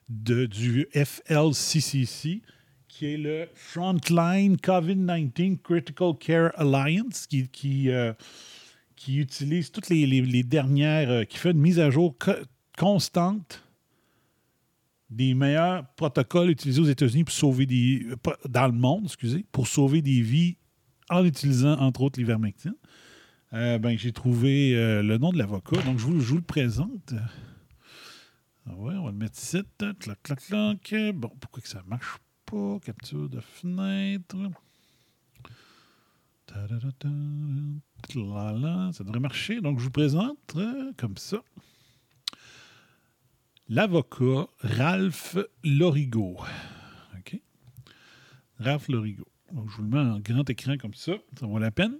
de, 0.09 0.45
du 0.45 0.87
FLCCC, 0.93 2.41
qui 2.87 3.05
est 3.05 3.17
le 3.17 3.47
Frontline 3.53 4.55
COVID-19 4.57 5.57
Critical 5.61 6.13
Care 6.19 6.51
Alliance, 6.55 7.27
qui, 7.27 7.47
qui, 7.49 7.89
euh, 7.89 8.13
qui 8.95 9.17
utilise 9.17 9.71
toutes 9.71 9.89
les, 9.89 10.43
dernières, 10.43 11.09
euh, 11.09 11.23
qui 11.23 11.37
fait 11.37 11.51
une 11.51 11.59
mise 11.59 11.79
à 11.79 11.89
jour 11.89 12.15
co- 12.17 12.31
constante 12.77 13.63
des 15.09 15.33
meilleurs 15.33 15.85
protocoles 15.95 16.49
utilisés 16.49 16.81
aux 16.81 16.85
États-Unis 16.85 17.23
pour 17.23 17.33
sauver 17.33 17.65
des. 17.65 18.05
dans 18.49 18.67
le 18.67 18.73
monde, 18.73 19.05
excusez, 19.05 19.45
pour 19.51 19.67
sauver 19.67 20.01
des 20.01 20.21
vies 20.21 20.57
en 21.09 21.23
utilisant, 21.23 21.79
entre 21.79 22.01
autres, 22.01 22.19
l'ivermectine. 22.19 22.75
Euh, 23.55 23.77
ben, 23.77 23.97
j'ai 23.97 24.11
trouvé 24.11 24.75
euh, 24.75 25.01
le 25.01 25.17
nom 25.17 25.31
de 25.31 25.37
l'avocat, 25.37 25.81
donc 25.83 25.97
je 25.97 26.05
vous, 26.05 26.35
le 26.35 26.41
présente. 26.41 27.13
Ah 28.67 28.75
ouais, 28.75 28.95
on 28.95 29.05
va 29.05 29.11
le 29.11 29.17
mettre 29.17 29.37
ici. 29.37 29.61
Clac, 29.77 30.21
clac, 30.23 30.41
clac. 30.41 30.93
Bon, 31.13 31.29
pourquoi 31.39 31.61
que 31.61 31.69
ça 31.69 31.81
marche 31.87 32.17
pas? 32.45 32.79
Capture 32.83 33.29
de 33.29 33.39
fenêtre. 33.39 34.35
Ça 36.49 36.67
devrait 39.05 39.19
marcher. 39.21 39.61
Donc, 39.61 39.79
je 39.79 39.85
vous 39.85 39.91
présente 39.91 40.55
euh, 40.57 40.91
comme 40.97 41.15
ça 41.17 41.37
l'avocat 43.69 44.47
Ralph 44.59 45.37
Lorigo. 45.63 46.37
OK? 47.17 47.39
Ralph 48.59 48.89
Lorigo. 48.89 49.25
Donc, 49.53 49.69
je 49.69 49.77
vous 49.77 49.83
le 49.83 49.89
mets 49.89 49.99
en 49.99 50.19
grand 50.19 50.49
écran 50.49 50.77
comme 50.77 50.93
ça. 50.93 51.13
Ça 51.39 51.47
vaut 51.47 51.57
la 51.57 51.71
peine. 51.71 51.97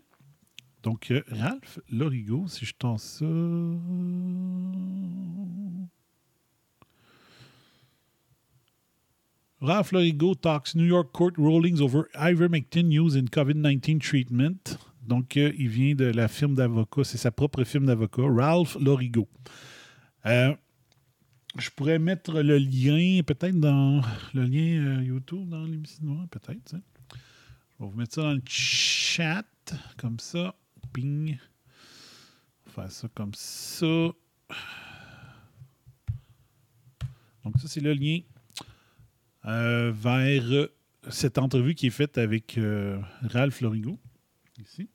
Donc, 0.85 1.09
euh, 1.09 1.23
Ralph 1.31 1.79
Lorigo, 1.89 2.47
si 2.47 2.63
je 2.63 2.75
tends 2.77 2.99
ça. 2.99 3.25
Ralph 9.61 9.91
Lorigo 9.91 10.35
talks 10.35 10.75
New 10.75 10.85
York 10.85 11.11
court 11.11 11.31
rulings 11.39 11.81
over 11.81 12.03
ivermectin 12.13 12.91
use 12.91 13.15
in 13.15 13.25
COVID-19 13.25 13.99
treatment. 13.99 14.77
Donc, 15.01 15.37
euh, 15.37 15.51
il 15.57 15.69
vient 15.69 15.95
de 15.95 16.05
la 16.05 16.27
firme 16.27 16.53
d'avocat, 16.53 17.03
c'est 17.03 17.17
sa 17.17 17.31
propre 17.31 17.63
firme 17.63 17.87
d'avocat, 17.87 18.27
Ralph 18.27 18.77
Lorigo. 18.79 19.27
Euh, 20.27 20.53
je 21.57 21.71
pourrais 21.71 21.97
mettre 21.97 22.43
le 22.43 22.59
lien, 22.59 23.21
peut-être 23.25 23.59
dans 23.59 24.03
le 24.35 24.43
lien 24.43 25.01
YouTube, 25.01 25.49
dans 25.49 25.63
l'émission, 25.63 26.27
peut-être. 26.27 26.75
Je 26.75 27.83
vais 27.83 27.89
vous 27.89 27.97
mettre 27.97 28.13
ça 28.13 28.21
dans 28.21 28.33
le 28.33 28.43
chat, 28.45 29.45
comme 29.97 30.19
ça. 30.19 30.53
On 31.03 31.35
va 32.67 32.83
faire 32.83 32.91
ça 32.91 33.07
comme 33.13 33.33
ça. 33.33 33.85
Donc, 37.43 37.59
ça, 37.59 37.67
c'est 37.67 37.81
le 37.81 37.93
lien 37.93 38.19
euh, 39.45 39.91
vers 39.91 40.69
cette 41.09 41.37
entrevue 41.37 41.75
qui 41.75 41.87
est 41.87 41.91
faite 41.91 42.17
avec 42.17 42.57
euh, 42.57 42.99
Ralph 43.21 43.61
Lorigo, 43.61 43.99
ici. 44.59 44.89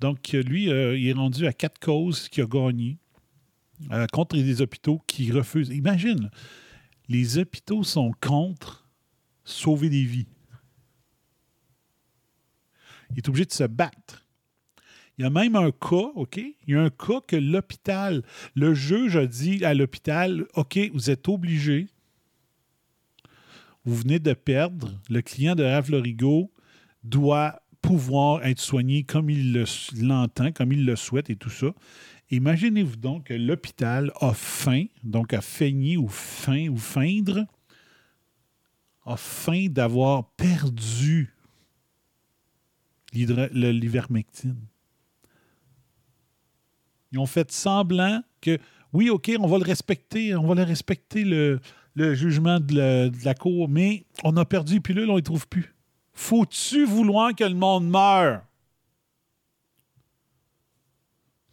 Donc, 0.00 0.32
lui, 0.32 0.70
euh, 0.70 0.96
il 0.96 1.08
est 1.08 1.12
rendu 1.12 1.46
à 1.46 1.52
quatre 1.52 1.78
causes 1.78 2.28
qu'il 2.28 2.44
a 2.44 2.46
gagné 2.46 2.98
euh, 3.90 4.06
contre 4.12 4.36
des 4.36 4.60
hôpitaux 4.60 5.02
qui 5.06 5.32
refusent. 5.32 5.70
Imagine, 5.70 6.30
les 7.08 7.38
hôpitaux 7.38 7.82
sont 7.82 8.12
contre 8.20 8.88
sauver 9.44 9.88
des 9.88 10.04
vies. 10.04 10.28
Il 13.10 13.18
est 13.18 13.28
obligé 13.28 13.44
de 13.44 13.52
se 13.52 13.64
battre. 13.64 14.25
Il 15.18 15.22
y 15.22 15.24
a 15.24 15.30
même 15.30 15.56
un 15.56 15.70
cas, 15.70 16.10
OK? 16.14 16.36
Il 16.36 16.54
y 16.66 16.74
a 16.74 16.82
un 16.82 16.90
cas 16.90 17.20
que 17.26 17.36
l'hôpital, 17.36 18.22
le 18.54 18.74
juge 18.74 19.16
a 19.16 19.26
dit 19.26 19.64
à 19.64 19.72
l'hôpital, 19.72 20.46
OK, 20.54 20.78
vous 20.92 21.10
êtes 21.10 21.28
obligé, 21.28 21.86
vous 23.84 23.94
venez 23.96 24.18
de 24.18 24.34
perdre, 24.34 24.92
le 25.08 25.22
client 25.22 25.54
de 25.54 25.62
Ralph 25.62 25.88
Lorigo 25.88 26.52
doit 27.02 27.62
pouvoir 27.80 28.44
être 28.44 28.60
soigné 28.60 29.04
comme 29.04 29.30
il 29.30 29.52
le- 29.52 29.64
l'entend, 30.02 30.52
comme 30.52 30.72
il 30.72 30.84
le 30.84 30.96
souhaite 30.96 31.30
et 31.30 31.36
tout 31.36 31.50
ça. 31.50 31.72
Imaginez-vous 32.30 32.96
donc 32.96 33.24
que 33.28 33.34
l'hôpital 33.34 34.12
a 34.20 34.34
faim, 34.34 34.86
donc 35.04 35.32
a 35.32 35.40
feigné 35.40 35.96
ou 35.96 36.08
faim 36.08 36.68
ou 36.68 36.76
feindre, 36.76 37.46
a 39.04 39.16
faim 39.16 39.68
d'avoir 39.70 40.30
perdu 40.32 41.32
l'ivermectine. 43.12 44.56
Ils 47.12 47.18
ont 47.18 47.26
fait 47.26 47.50
semblant 47.52 48.22
que, 48.40 48.58
oui, 48.92 49.10
OK, 49.10 49.30
on 49.38 49.46
va 49.46 49.58
le 49.58 49.64
respecter, 49.64 50.34
on 50.34 50.46
va 50.46 50.54
le 50.54 50.62
respecter 50.62 51.24
le, 51.24 51.60
le 51.96 52.14
jugement 52.14 52.60
de 52.60 53.10
la, 53.24 53.34
cour, 53.34 53.68
mais 53.68 54.04
on 54.22 54.36
a 54.36 54.44
perdu 54.44 54.74
les 54.74 54.80
pilules, 54.80 55.08
on 55.08 55.14
ne 55.14 55.18
les 55.18 55.22
trouve 55.22 55.48
plus. 55.48 55.74
Faut-tu 56.12 56.84
vouloir 56.84 57.34
que 57.34 57.44
le 57.44 57.54
monde 57.54 57.88
meure? 57.88 58.42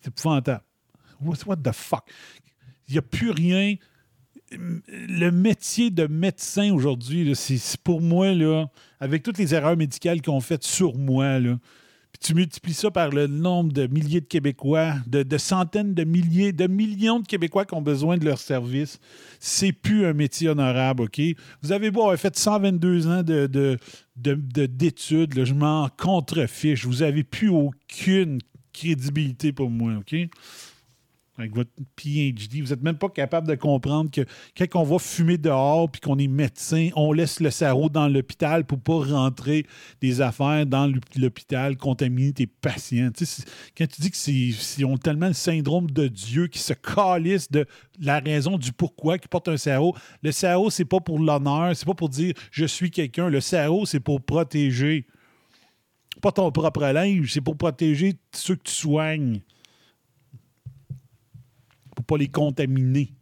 C'est 0.01 0.09
épouvantable. 0.09 0.63
What, 1.21 1.57
the 1.57 1.71
fuck? 1.71 2.03
Il 2.87 2.93
n'y 2.93 2.97
a 2.97 3.01
plus 3.01 3.31
rien. 3.31 3.75
Le 4.51 5.29
métier 5.29 5.89
de 5.89 6.07
médecin 6.07 6.73
aujourd'hui, 6.73 7.33
c'est 7.35 7.77
pour 7.81 8.01
moi, 8.01 8.33
là, 8.33 8.67
avec 8.99 9.23
toutes 9.23 9.37
les 9.37 9.55
erreurs 9.55 9.77
médicales 9.77 10.21
qu'on 10.21 10.41
fait 10.41 10.61
sur 10.61 10.97
moi, 10.97 11.39
là, 11.39 11.57
tu 12.23 12.33
multiplies 12.33 12.73
ça 12.73 12.89
par 12.89 13.09
le 13.09 13.27
nombre 13.27 13.73
de 13.73 13.85
milliers 13.87 14.21
de 14.21 14.25
Québécois, 14.25 14.93
de, 15.07 15.23
de 15.23 15.37
centaines 15.37 15.93
de 15.93 16.03
milliers, 16.05 16.53
de 16.53 16.67
millions 16.67 17.19
de 17.19 17.27
Québécois 17.27 17.65
qui 17.65 17.73
ont 17.73 17.81
besoin 17.81 18.17
de 18.17 18.25
leur 18.25 18.39
service. 18.39 18.99
C'est 19.39 19.73
plus 19.73 20.05
un 20.05 20.13
métier 20.13 20.47
honorable, 20.49 21.03
OK? 21.03 21.21
Vous 21.61 21.71
avez 21.73 21.91
beau 21.91 22.01
avoir 22.03 22.17
fait 22.17 22.35
122 22.35 23.07
ans 23.07 23.23
de, 23.23 23.47
de- 23.47 23.77
de- 24.15 24.35
de- 24.35 24.65
d'études, 24.65 25.35
là, 25.35 25.43
je 25.43 25.53
m'en 25.53 25.89
contrefiche. 25.97 26.85
Vous 26.85 27.03
avez 27.03 27.23
plus 27.23 27.49
aucune 27.49 28.39
crédibilité 28.71 29.51
pour 29.51 29.69
moi, 29.69 29.93
OK? 29.99 30.15
Avec 31.37 31.55
votre 31.55 31.71
PhD. 31.95 32.61
Vous 32.61 32.69
n'êtes 32.69 32.83
même 32.83 32.97
pas 32.97 33.09
capable 33.09 33.47
de 33.47 33.55
comprendre 33.55 34.11
que 34.11 34.21
quand 34.57 34.81
on 34.81 34.83
va 34.83 34.99
fumer 34.99 35.37
dehors 35.37 35.89
puis 35.89 35.99
qu'on 35.99 36.17
est 36.19 36.27
médecin, 36.27 36.89
on 36.95 37.11
laisse 37.11 37.39
le 37.39 37.49
cerveau 37.49 37.89
dans 37.89 38.07
l'hôpital 38.07 38.65
pour 38.65 38.79
pas 38.79 38.99
rentrer 38.99 39.65
des 39.99 40.21
affaires 40.21 40.65
dans 40.65 40.91
l'hôpital, 41.15 41.75
contaminer 41.77 42.33
tes 42.33 42.47
patients. 42.47 43.09
quand 43.77 43.87
tu 43.87 44.01
dis 44.01 44.11
que 44.11 44.83
ont 44.85 44.97
tellement 44.97 45.27
le 45.27 45.33
syndrome 45.33 45.89
de 45.89 46.07
Dieu 46.07 46.47
qui 46.47 46.59
se 46.59 46.73
calisse 46.73 47.49
de 47.49 47.65
la 47.99 48.19
raison 48.19 48.57
du 48.57 48.71
pourquoi 48.71 49.17
qui 49.17 49.27
porte 49.27 49.47
un 49.47 49.57
cerveau, 49.57 49.95
le 50.21 50.31
cerveau, 50.31 50.69
c'est 50.69 50.85
pas 50.85 50.99
pour 50.99 51.19
l'honneur, 51.19 51.75
c'est 51.75 51.85
pas 51.85 51.93
pour 51.93 52.09
dire 52.09 52.33
je 52.51 52.65
suis 52.65 52.91
quelqu'un. 52.91 53.29
Le 53.29 53.41
cerveau, 53.41 53.85
c'est 53.85 53.99
pour 53.99 54.21
protéger. 54.21 55.07
Pas 56.21 56.31
ton 56.31 56.51
propre 56.51 56.85
linge, 56.85 57.33
c'est 57.33 57.41
pour 57.41 57.57
protéger 57.57 58.13
ceux 58.31 58.55
que 58.55 58.63
tu 58.63 58.73
soignes 58.73 59.41
pas 62.03 62.17
les 62.17 62.27
contaminer. 62.27 63.13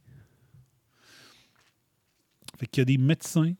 Fait 2.57 2.77
y 2.77 2.81
a 2.81 2.85
des 2.85 2.97
médecins 2.97 3.53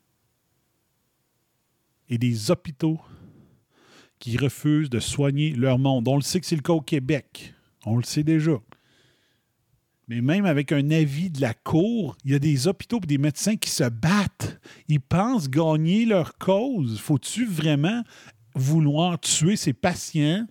et 2.10 2.18
des 2.18 2.52
hôpitaux 2.52 3.00
qui 4.20 4.38
refusent 4.38 4.90
de 4.90 5.00
soigner 5.00 5.52
leur 5.52 5.80
monde. 5.80 6.08
On 6.08 6.16
le 6.16 6.22
sait 6.22 6.40
que 6.40 6.46
c'est 6.46 6.56
le 6.56 6.62
cas 6.62 6.74
au 6.74 6.82
Québec. 6.82 7.56
On 7.86 7.98
le 7.98 8.04
sait 8.04 8.24
déjà. 8.24 8.60
Mais 10.08 10.22
même 10.22 10.46
avec 10.46 10.72
un 10.72 10.92
avis 10.92 11.30
de 11.30 11.42
la 11.42 11.54
Cour, 11.54 12.18
il 12.24 12.32
y 12.32 12.36
a 12.36 12.40
des 12.40 12.68
hôpitaux 12.68 13.00
et 13.02 13.08
des 13.08 13.18
médecins 13.18 13.56
qui 13.56 13.70
se 13.70 13.90
battent. 13.90 14.60
Ils 14.88 15.00
pensent 15.00 15.50
gagner 15.50 16.06
leur 16.06 16.38
cause. 16.38 17.00
Faut-tu 17.00 17.46
vraiment 17.46 18.04
vouloir 18.54 19.20
tuer 19.20 19.56
ces 19.56 19.74
patients 19.74 20.46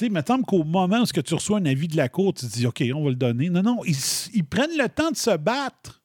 sais, 0.00 0.06
il 0.06 0.12
me 0.12 0.42
qu'au 0.42 0.64
moment 0.64 1.02
où 1.02 1.06
tu 1.06 1.34
reçois 1.34 1.58
un 1.58 1.66
avis 1.66 1.88
de 1.88 1.96
la 1.96 2.08
Cour, 2.08 2.34
tu 2.34 2.46
te 2.46 2.52
dis, 2.52 2.66
OK, 2.66 2.82
on 2.94 3.04
va 3.04 3.10
le 3.10 3.16
donner. 3.16 3.50
Non, 3.50 3.62
non, 3.62 3.80
ils, 3.84 4.44
prennent 4.44 4.76
le 4.76 4.88
temps 4.88 5.10
de 5.10 5.16
se 5.16 5.36
battre. 5.36 6.02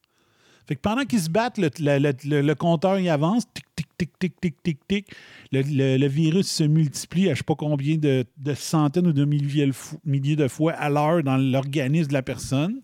Fait 0.67 0.75
que 0.75 0.81
pendant 0.81 1.05
qu'ils 1.05 1.21
se 1.21 1.29
battent, 1.29 1.57
le, 1.57 2.53
compteur 2.53 2.99
y 2.99 3.09
avance, 3.09 3.45
tic, 3.53 3.65
tic, 3.75 3.87
tic, 3.97 4.19
tic, 4.19 4.41
tic, 4.41 4.63
tic, 4.63 4.87
tic. 4.87 5.11
Le, 5.51 6.07
virus 6.07 6.47
se 6.47 6.63
multiplie 6.63 7.23
à 7.23 7.27
je 7.27 7.31
ne 7.31 7.35
sais 7.35 7.43
pas 7.43 7.55
combien 7.55 7.97
de, 7.97 8.25
centaines 8.55 9.07
ou 9.07 9.13
de 9.13 9.25
milliers, 9.25 10.35
de 10.35 10.47
fois 10.47 10.73
à 10.73 10.89
l'heure 10.89 11.23
dans 11.23 11.37
l'organisme 11.37 12.09
de 12.09 12.13
la 12.13 12.23
personne. 12.23 12.81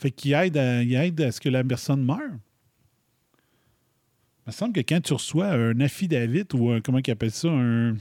Fait 0.00 0.12
qu'il 0.12 0.32
aide, 0.32 0.56
à, 0.56 0.82
aide 0.82 1.20
à 1.20 1.32
ce 1.32 1.40
que 1.40 1.48
la 1.48 1.64
personne 1.64 2.04
meure. 2.04 2.38
Il 4.46 4.48
me 4.48 4.52
semble 4.52 4.72
que 4.72 4.80
quand 4.80 5.00
tu 5.02 5.12
reçois 5.12 5.48
un 5.48 5.78
affidavit 5.80 6.46
ou 6.54 6.70
un, 6.70 6.80
comment 6.80 7.00
ils 7.04 7.10
appellent 7.10 7.32
ça, 7.32 7.48
un 7.48 7.96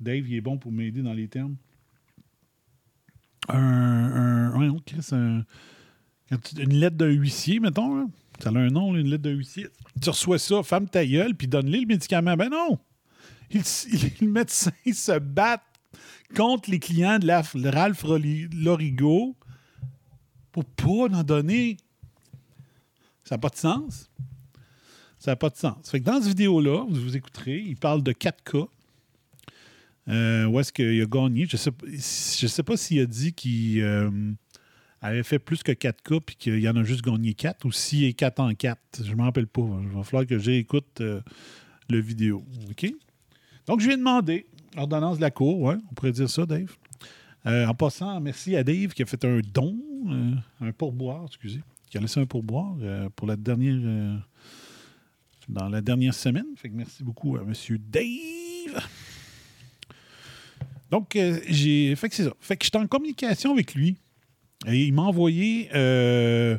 Dave, 0.00 0.28
il 0.28 0.34
est 0.34 0.40
bon 0.40 0.58
pour 0.58 0.72
m'aider 0.72 1.02
dans 1.02 1.12
les 1.12 1.28
termes. 1.28 1.56
Un, 3.48 3.56
un, 3.56 4.60
un, 4.60 5.44
une 6.30 6.74
lettre 6.74 6.96
d'un 6.96 7.10
huissier, 7.10 7.60
mettons. 7.60 8.10
Ça 8.40 8.50
a 8.50 8.58
un 8.58 8.68
nom, 8.68 8.94
une 8.94 9.08
lettre 9.08 9.24
d'un 9.24 9.32
huissier. 9.32 9.66
Tu 10.00 10.10
reçois 10.10 10.38
ça, 10.38 10.62
femme 10.62 10.88
ta 10.88 11.02
puis 11.36 11.48
donne-lui 11.48 11.80
le 11.80 11.86
médicament. 11.86 12.36
Ben 12.36 12.50
non! 12.50 12.78
Il, 13.50 13.62
le 14.20 14.28
médecin 14.28 14.70
se 14.92 15.18
bat 15.18 15.62
contre 16.36 16.70
les 16.70 16.78
clients 16.78 17.18
de, 17.18 17.26
la, 17.26 17.42
Ralph 17.70 18.04
Lorigo 18.04 19.36
pour 20.52 20.64
pas 20.64 21.16
en 21.16 21.22
donner. 21.24 21.78
Ça 23.24 23.34
n'a 23.34 23.38
pas 23.38 23.48
de 23.48 23.56
sens. 23.56 24.10
Ça 25.18 25.32
n'a 25.32 25.36
pas 25.36 25.50
de 25.50 25.56
sens. 25.56 25.90
Fait 25.90 26.00
que 26.00 26.04
dans 26.04 26.20
cette 26.20 26.28
vidéo-là, 26.28 26.84
vous, 26.88 27.00
vous 27.00 27.16
écouterez, 27.16 27.58
il 27.58 27.76
parle 27.76 28.02
de 28.02 28.12
quatre 28.12 28.44
cas 28.44 28.68
euh, 30.08 30.46
où 30.46 30.58
est-ce 30.58 30.72
qu'il 30.72 31.00
a 31.02 31.06
gagné? 31.06 31.46
Je 31.46 31.56
ne 31.56 31.98
sais, 31.98 32.62
pas 32.62 32.76
s'il 32.76 33.00
a 33.00 33.06
dit 33.06 33.32
qu'il 33.32 33.82
euh, 33.82 34.10
avait 35.02 35.22
fait 35.22 35.38
plus 35.38 35.62
que 35.62 35.72
4 35.72 36.02
cas 36.02 36.20
puis 36.24 36.36
qu'il 36.36 36.68
en 36.68 36.76
a 36.76 36.82
juste 36.82 37.02
gagné 37.02 37.34
4 37.34 37.64
ou 37.66 37.72
s'il 37.72 38.04
est 38.04 38.14
4 38.14 38.40
en 38.40 38.54
4. 38.54 39.04
Je 39.04 39.10
ne 39.10 39.16
me 39.16 39.22
rappelle 39.22 39.46
pas. 39.46 39.62
Il 39.82 39.88
va 39.88 40.02
falloir 40.02 40.26
que 40.26 40.38
j'écoute 40.38 41.00
euh, 41.00 41.20
le 41.90 42.00
vidéo. 42.00 42.42
Donc, 43.66 43.80
je 43.80 43.86
lui 43.86 43.94
ai 43.94 43.96
demandé, 43.96 44.46
ordonnance 44.76 45.18
de 45.18 45.22
la 45.22 45.30
Cour, 45.30 45.74
on 45.90 45.94
pourrait 45.94 46.12
dire 46.12 46.30
ça, 46.30 46.46
Dave. 46.46 46.74
en 47.44 47.74
passant, 47.74 48.18
merci 48.20 48.56
à 48.56 48.64
Dave 48.64 48.94
qui 48.94 49.02
a 49.02 49.06
fait 49.06 49.22
un 49.26 49.40
don, 49.52 49.76
un 50.60 50.72
pourboire, 50.72 51.24
excusez, 51.26 51.60
qui 51.90 51.98
a 51.98 52.00
laissé 52.00 52.18
un 52.18 52.26
pourboire 52.26 52.76
pour 53.14 53.26
la 53.26 53.36
dernière. 53.36 54.22
dans 55.50 55.68
la 55.68 55.82
dernière 55.82 56.14
semaine. 56.14 56.46
Fait 56.56 56.70
que 56.70 56.74
merci 56.74 57.04
beaucoup 57.04 57.36
à 57.36 57.42
M. 57.42 57.52
Dave. 57.90 58.82
Donc, 60.90 61.16
euh, 61.16 61.40
j'ai. 61.48 61.94
Fait 61.96 62.08
que 62.08 62.14
c'est 62.14 62.24
ça. 62.24 62.32
Fait 62.40 62.56
que 62.56 62.64
j'étais 62.64 62.78
en 62.78 62.86
communication 62.86 63.52
avec 63.52 63.74
lui. 63.74 63.96
Et 64.66 64.84
il 64.84 64.92
m'a 64.92 65.02
envoyé 65.02 65.68
euh, 65.74 66.58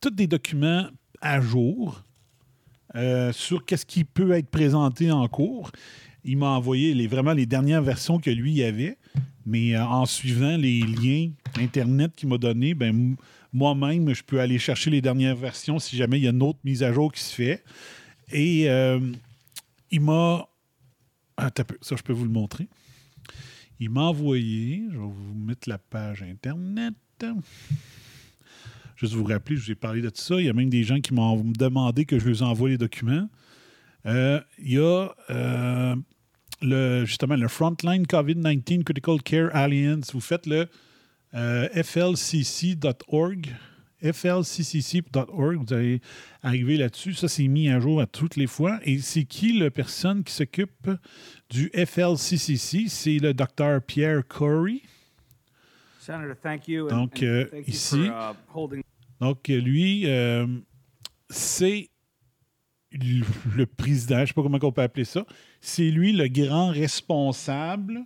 tous 0.00 0.10
des 0.10 0.26
documents 0.26 0.86
à 1.20 1.40
jour 1.40 2.02
euh, 2.94 3.32
sur 3.32 3.66
qu'est-ce 3.66 3.84
qui 3.84 4.04
peut 4.04 4.32
être 4.32 4.48
présenté 4.48 5.10
en 5.10 5.28
cours. 5.28 5.70
Il 6.24 6.38
m'a 6.38 6.50
envoyé 6.50 6.94
les, 6.94 7.06
vraiment 7.06 7.32
les 7.32 7.44
dernières 7.44 7.82
versions 7.82 8.18
que 8.18 8.30
lui 8.30 8.62
avait, 8.62 8.96
mais 9.44 9.76
en 9.76 10.06
suivant 10.06 10.56
les 10.56 10.80
liens 10.80 11.30
Internet 11.58 12.12
qu'il 12.16 12.28
m'a 12.28 12.38
donnés, 12.38 12.74
ben, 12.74 13.16
moi-même, 13.52 14.12
je 14.14 14.22
peux 14.22 14.40
aller 14.40 14.58
chercher 14.58 14.90
les 14.90 15.00
dernières 15.00 15.36
versions 15.36 15.78
si 15.78 15.96
jamais 15.96 16.18
il 16.18 16.24
y 16.24 16.26
a 16.26 16.30
une 16.30 16.42
autre 16.42 16.58
mise 16.64 16.82
à 16.82 16.92
jour 16.92 17.12
qui 17.12 17.22
se 17.22 17.34
fait. 17.34 17.62
Et 18.32 18.68
il 19.90 20.00
m'a 20.00 20.47
ah, 21.38 21.50
ça, 21.80 21.96
je 21.96 22.02
peux 22.02 22.12
vous 22.12 22.24
le 22.24 22.30
montrer. 22.30 22.68
Il 23.78 23.90
m'a 23.90 24.02
envoyé, 24.02 24.82
je 24.90 24.98
vais 24.98 25.04
vous 25.04 25.34
mettre 25.34 25.68
la 25.68 25.78
page 25.78 26.22
Internet. 26.22 26.94
Juste 28.96 29.14
vous 29.14 29.24
rappeler, 29.24 29.56
je 29.56 29.66
vous 29.66 29.70
ai 29.70 29.76
parlé 29.76 30.02
de 30.02 30.10
tout 30.10 30.20
ça. 30.20 30.40
Il 30.40 30.46
y 30.46 30.48
a 30.48 30.52
même 30.52 30.68
des 30.68 30.82
gens 30.82 31.00
qui 31.00 31.14
m'ont 31.14 31.36
demandé 31.44 32.04
que 32.04 32.18
je 32.18 32.28
leur 32.28 32.42
envoie 32.42 32.70
les 32.70 32.78
documents. 32.78 33.28
Euh, 34.06 34.40
il 34.58 34.72
y 34.72 34.78
a 34.78 35.08
euh, 35.30 35.94
le, 36.60 37.04
justement 37.04 37.36
le 37.36 37.46
Frontline 37.46 38.02
COVID-19 38.02 38.82
Critical 38.82 39.22
Care 39.22 39.54
Alliance. 39.54 40.12
Vous 40.12 40.20
faites 40.20 40.46
le 40.46 40.66
euh, 41.34 41.68
flcc.org 41.84 43.54
flccc.org. 44.02 45.56
Vous 45.56 45.74
allez 45.74 46.00
arriver 46.42 46.76
là-dessus. 46.76 47.14
Ça, 47.14 47.28
c'est 47.28 47.48
mis 47.48 47.68
à 47.68 47.80
jour 47.80 48.00
à 48.00 48.06
toutes 48.06 48.36
les 48.36 48.46
fois. 48.46 48.78
Et 48.84 48.98
c'est 48.98 49.24
qui 49.24 49.58
la 49.58 49.70
personne 49.70 50.24
qui 50.24 50.32
s'occupe 50.32 50.90
du 51.50 51.70
FLCCC? 51.74 52.88
C'est 52.88 53.18
le 53.18 53.34
docteur 53.34 53.82
Pierre 53.82 54.26
Corey. 54.26 54.82
Donc, 56.88 57.22
euh, 57.22 57.46
ici. 57.66 58.06
Uh, 58.06 58.82
donc, 59.20 59.48
lui, 59.48 60.06
euh, 60.06 60.46
c'est 61.28 61.90
le 62.92 63.64
président, 63.66 64.16
je 64.16 64.20
ne 64.22 64.26
sais 64.26 64.32
pas 64.32 64.42
comment 64.42 64.58
on 64.62 64.72
peut 64.72 64.82
appeler 64.82 65.04
ça. 65.04 65.26
C'est 65.60 65.90
lui 65.90 66.12
le 66.12 66.28
grand 66.28 66.70
responsable 66.70 68.04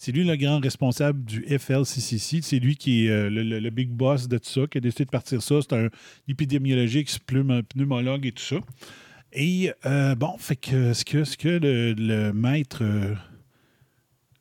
c'est 0.00 0.12
lui 0.12 0.24
le 0.24 0.34
grand 0.34 0.60
responsable 0.60 1.22
du 1.26 1.44
FLCCC. 1.46 2.40
C'est 2.40 2.58
lui 2.58 2.74
qui 2.74 3.04
est 3.04 3.10
euh, 3.10 3.28
le, 3.28 3.68
big 3.68 3.90
boss 3.90 4.28
de 4.28 4.38
tout 4.38 4.48
ça, 4.48 4.62
qui 4.66 4.78
a 4.78 4.80
décidé 4.80 5.04
de 5.04 5.10
partir 5.10 5.42
ça. 5.42 5.56
C'est 5.60 5.74
un 5.74 5.90
épidémiologiste, 6.26 7.20
pneumologue 7.26 8.24
et 8.24 8.32
tout 8.32 8.42
ça. 8.42 8.56
Et 9.34 9.70
euh, 9.84 10.14
bon, 10.14 10.38
fait 10.38 10.56
que 10.56 10.94
ce 10.94 11.04
que, 11.04 11.24
ce 11.24 11.36
que 11.36 11.60
le, 11.62 12.32
maître 12.32 12.82
euh, 12.82 13.14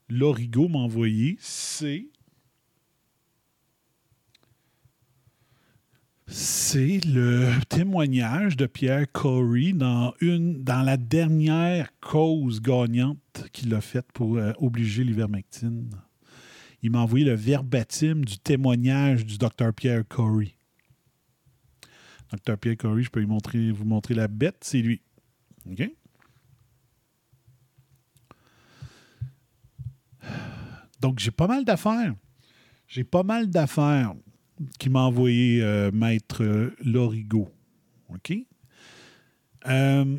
Lorigo 0.07 0.69
m'a 0.69 0.79
envoyé, 0.79 1.35
c'est 1.41 2.05
C'est 6.71 7.03
le 7.03 7.49
témoignage 7.67 8.55
de 8.55 8.67
Pierre 8.67 9.11
Corey 9.11 9.73
dans, 9.73 10.13
la 10.21 10.97
dernière 10.97 11.89
cause 11.99 12.61
gagnante 12.61 13.49
qu'il 13.53 13.73
a 13.73 13.81
faite 13.81 14.05
pour 14.13 14.37
euh, 14.37 14.53
obliger 14.59 15.03
l'ivermectine. 15.03 15.89
Il 16.83 16.91
m'a 16.91 16.99
envoyé 16.99 17.25
le 17.25 17.33
verbatim 17.33 18.23
du 18.23 18.37
témoignage 18.37 19.25
du 19.25 19.39
docteur 19.39 19.73
Pierre 19.73 20.03
Corey. 20.07 20.53
Docteur 22.29 22.59
Pierre 22.59 22.77
Corey, 22.77 23.01
je 23.01 23.09
peux 23.09 23.23
vous 23.23 23.85
montrer 23.85 24.13
la 24.13 24.27
bête, 24.27 24.57
c'est 24.61 24.83
lui. 24.83 25.01
OK? 25.71 25.91
Donc, 31.01 31.17
j'ai 31.17 31.31
pas 31.31 31.47
mal 31.47 31.65
d'affaires. 31.65 32.13
J'ai 32.87 33.03
pas 33.03 33.23
mal 33.23 33.49
d'affaires 33.49 34.13
qui 34.79 34.89
m'a 34.89 35.01
envoyé 35.01 35.61
euh, 35.61 35.91
Maître 35.91 36.43
euh, 36.43 36.75
Lorigo. 36.83 37.49
OK? 38.13 38.33
Euh, 39.67 40.17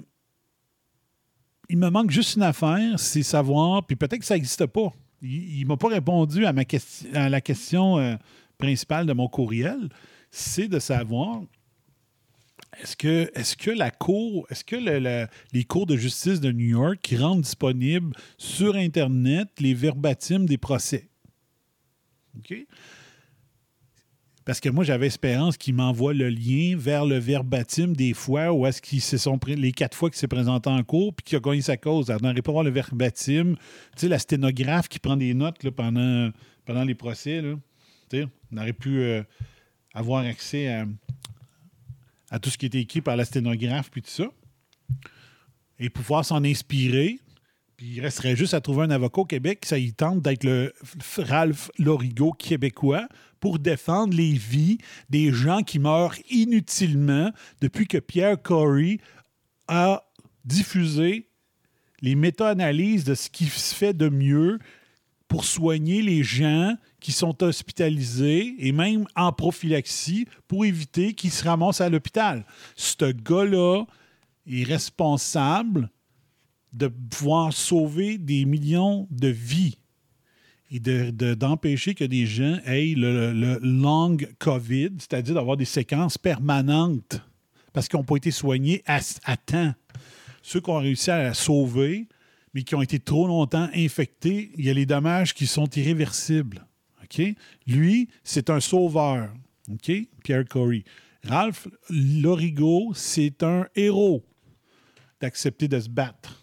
il 1.68 1.78
me 1.78 1.88
manque 1.88 2.10
juste 2.10 2.36
une 2.36 2.42
affaire, 2.42 2.98
c'est 2.98 3.22
savoir, 3.22 3.86
puis 3.86 3.96
peut-être 3.96 4.18
que 4.20 4.24
ça 4.24 4.34
n'existe 4.34 4.66
pas. 4.66 4.92
Il 5.22 5.60
ne 5.62 5.66
m'a 5.66 5.76
pas 5.76 5.88
répondu 5.88 6.46
à, 6.46 6.52
ma 6.52 6.64
question, 6.64 7.08
à 7.14 7.28
la 7.28 7.40
question 7.40 8.18
principale 8.58 9.06
de 9.06 9.12
mon 9.12 9.28
courriel, 9.28 9.88
c'est 10.30 10.66
de 10.68 10.78
savoir 10.78 11.42
est-ce 12.80 12.96
que, 12.96 13.30
est 13.34 13.56
que 13.56 13.70
la 13.70 13.90
cour, 13.90 14.46
est-ce 14.50 14.64
que 14.64 14.76
le- 14.76 14.98
le- 14.98 15.26
les 15.52 15.64
cours 15.64 15.86
de 15.86 15.96
justice 15.96 16.40
de 16.40 16.50
New 16.52 16.66
York 16.78 16.98
qui 17.02 17.16
rendent 17.16 17.42
disponibles 17.42 18.14
sur 18.38 18.74
Internet 18.76 19.48
les 19.60 19.74
verbatims 19.74 20.46
des 20.46 20.58
procès? 20.58 21.08
OK? 22.38 22.54
Parce 24.50 24.58
que 24.58 24.68
moi, 24.68 24.82
j'avais 24.82 25.06
espérance 25.06 25.56
qu'il 25.56 25.76
m'envoie 25.76 26.12
le 26.12 26.28
lien 26.28 26.74
vers 26.76 27.06
le 27.06 27.18
verbatim 27.18 27.92
des 27.92 28.14
fois 28.14 28.52
où 28.52 28.66
est-ce 28.66 28.82
qu'ils 28.82 29.00
se 29.00 29.16
sont 29.16 29.38
pré- 29.38 29.54
les 29.54 29.70
quatre 29.70 29.96
fois 29.96 30.10
qu'il 30.10 30.18
s'est 30.18 30.26
présenté 30.26 30.68
en 30.68 30.82
cours 30.82 31.14
puis 31.14 31.22
qu'il 31.22 31.36
a 31.36 31.40
gagné 31.40 31.62
sa 31.62 31.76
cause. 31.76 32.10
Alors, 32.10 32.20
on 32.24 32.26
n'aurait 32.26 32.42
pas 32.42 32.50
voir 32.50 32.64
le 32.64 32.70
verbatim. 32.70 33.54
Tu 33.54 33.60
sais, 33.94 34.08
la 34.08 34.18
sténographe 34.18 34.88
qui 34.88 34.98
prend 34.98 35.16
des 35.16 35.34
notes 35.34 35.70
pendant, 35.70 36.32
pendant 36.64 36.82
les 36.82 36.96
procès. 36.96 37.40
Tu 38.10 38.22
sais, 38.22 38.26
on 38.50 38.56
aurait 38.56 38.72
pu 38.72 38.98
euh, 38.98 39.22
avoir 39.94 40.24
accès 40.24 40.66
à, 40.66 40.84
à 42.32 42.40
tout 42.40 42.50
ce 42.50 42.58
qui 42.58 42.66
était 42.66 42.80
écrit 42.80 43.02
par 43.02 43.14
la 43.16 43.24
sténographe 43.24 43.88
puis 43.88 44.02
tout 44.02 44.10
ça. 44.10 44.24
Et 45.78 45.90
pouvoir 45.90 46.24
s'en 46.24 46.42
inspirer. 46.42 47.20
Il 47.82 48.00
resterait 48.02 48.36
juste 48.36 48.52
à 48.52 48.60
trouver 48.60 48.84
un 48.84 48.90
avocat 48.90 49.22
au 49.22 49.24
Québec, 49.24 49.64
ça 49.64 49.78
y 49.78 49.92
tente 49.94 50.20
d'être 50.20 50.44
le 50.44 50.74
Ralph 51.16 51.70
Lorigo 51.78 52.32
québécois 52.32 53.08
pour 53.40 53.58
défendre 53.58 54.14
les 54.14 54.32
vies 54.32 54.76
des 55.08 55.32
gens 55.32 55.62
qui 55.62 55.78
meurent 55.78 56.16
inutilement 56.28 57.30
depuis 57.62 57.86
que 57.86 57.96
Pierre 57.96 58.40
Corey 58.40 58.98
a 59.66 60.04
diffusé 60.44 61.28
les 62.02 62.16
méta-analyses 62.16 63.04
de 63.04 63.14
ce 63.14 63.30
qui 63.30 63.46
se 63.46 63.74
fait 63.74 63.94
de 63.94 64.10
mieux 64.10 64.58
pour 65.26 65.44
soigner 65.44 66.02
les 66.02 66.22
gens 66.22 66.76
qui 67.00 67.12
sont 67.12 67.42
hospitalisés 67.42 68.56
et 68.58 68.72
même 68.72 69.06
en 69.16 69.32
prophylaxie 69.32 70.26
pour 70.48 70.66
éviter 70.66 71.14
qu'ils 71.14 71.30
se 71.30 71.44
ramassent 71.44 71.80
à 71.80 71.88
l'hôpital. 71.88 72.44
Ce 72.76 73.10
gars-là 73.10 73.84
est 74.46 74.64
responsable 74.64 75.90
de 76.72 76.88
pouvoir 76.88 77.52
sauver 77.52 78.18
des 78.18 78.44
millions 78.44 79.06
de 79.10 79.28
vies 79.28 79.76
et 80.70 80.78
de- 80.78 81.10
de- 81.10 81.34
d'empêcher 81.34 81.94
que 81.94 82.04
des 82.04 82.26
gens 82.26 82.58
aient 82.64 82.94
le, 82.96 83.32
le 83.32 83.58
long 83.62 84.16
COVID, 84.38 84.90
c'est-à-dire 84.98 85.34
d'avoir 85.34 85.56
des 85.56 85.64
séquences 85.64 86.16
permanentes 86.18 87.20
parce 87.72 87.88
qu'ils 87.88 87.98
n'ont 87.98 88.04
pas 88.04 88.16
été 88.16 88.30
soignés 88.30 88.82
à, 88.86 89.00
à 89.24 89.36
temps. 89.36 89.74
Ceux 90.42 90.60
qui 90.60 90.70
ont 90.70 90.78
réussi 90.78 91.10
à 91.10 91.22
la 91.22 91.34
sauver, 91.34 92.08
mais 92.54 92.62
qui 92.62 92.74
ont 92.74 92.82
été 92.82 92.98
trop 92.98 93.26
longtemps 93.26 93.68
infectés, 93.74 94.50
il 94.56 94.64
y 94.64 94.70
a 94.70 94.74
les 94.74 94.86
dommages 94.86 95.34
qui 95.34 95.46
sont 95.46 95.68
irréversibles. 95.76 96.66
Lui, 97.66 98.08
c'est 98.22 98.50
un 98.50 98.60
sauveur. 98.60 99.32
Pierre 100.24 100.44
Corey. 100.48 100.84
Ralph 101.24 101.66
Lorigo, 101.90 102.92
c'est 102.94 103.42
un 103.42 103.66
héros 103.74 104.24
d'accepter 105.20 105.68
de 105.68 105.78
se 105.80 105.88
battre. 105.88 106.39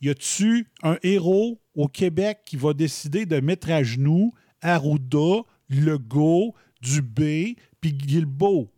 Y 0.00 0.10
a-tu 0.10 0.68
un 0.82 0.98
héros 1.02 1.60
au 1.74 1.88
Québec 1.88 2.40
qui 2.46 2.56
va 2.56 2.72
décider 2.72 3.26
de 3.26 3.40
mettre 3.40 3.70
à 3.70 3.82
genoux 3.82 4.32
Arruda, 4.60 5.42
Legault, 5.68 6.54
Dubé, 6.80 7.56
puis 7.80 7.92
Guilbeault? 7.92 8.70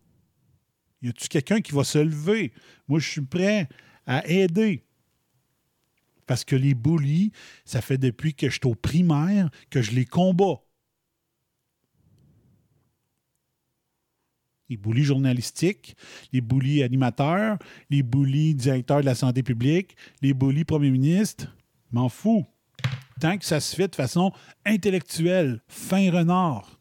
Y 1.01 1.09
a-tu 1.09 1.27
quelqu'un 1.27 1.61
qui 1.61 1.71
va 1.73 1.83
se 1.83 1.99
lever? 1.99 2.53
Moi, 2.87 2.99
je 2.99 3.09
suis 3.09 3.21
prêt 3.21 3.67
à 4.05 4.27
aider. 4.27 4.83
Parce 6.27 6.45
que 6.45 6.55
les 6.55 6.73
bullies, 6.73 7.31
ça 7.65 7.81
fait 7.81 7.97
depuis 7.97 8.33
que 8.33 8.49
je 8.49 8.53
suis 8.53 8.67
au 8.67 8.75
primaire 8.75 9.49
que 9.69 9.81
je 9.81 9.91
les 9.91 10.05
combats. 10.05 10.61
Les 14.71 14.77
bullies 14.77 15.03
journalistiques, 15.03 15.97
les 16.31 16.39
bullies 16.39 16.81
animateurs, 16.81 17.57
les 17.89 18.03
bullies 18.03 18.55
directeurs 18.55 19.01
de 19.01 19.05
la 19.05 19.15
santé 19.15 19.43
publique, 19.43 19.97
les 20.21 20.33
bullies 20.33 20.63
premier 20.63 20.89
ministre, 20.89 21.53
m'en 21.91 22.07
fous. 22.07 22.45
Tant 23.19 23.37
que 23.37 23.43
ça 23.43 23.59
se 23.59 23.75
fait 23.75 23.89
de 23.89 23.95
façon 23.95 24.31
intellectuelle, 24.65 25.61
fin 25.67 26.09
renard. 26.09 26.79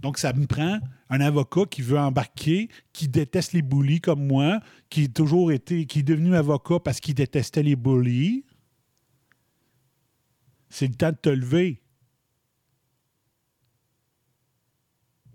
Donc, 0.00 0.18
ça 0.18 0.32
me 0.32 0.46
prend 0.46 0.80
un 1.10 1.20
avocat 1.20 1.66
qui 1.70 1.80
veut 1.80 1.98
embarquer, 2.00 2.70
qui 2.92 3.06
déteste 3.06 3.52
les 3.52 3.62
bullies 3.62 4.00
comme 4.00 4.26
moi, 4.26 4.58
qui 4.88 5.04
est 5.04 5.14
toujours 5.14 5.52
été, 5.52 5.86
qui 5.86 6.00
est 6.00 6.02
devenu 6.02 6.34
avocat 6.34 6.80
parce 6.80 6.98
qu'il 6.98 7.14
détestait 7.14 7.62
les 7.62 7.76
bullies. 7.76 8.44
C'est 10.70 10.88
le 10.88 10.94
temps 10.94 11.12
de 11.12 11.16
te 11.16 11.30
lever. 11.30 11.79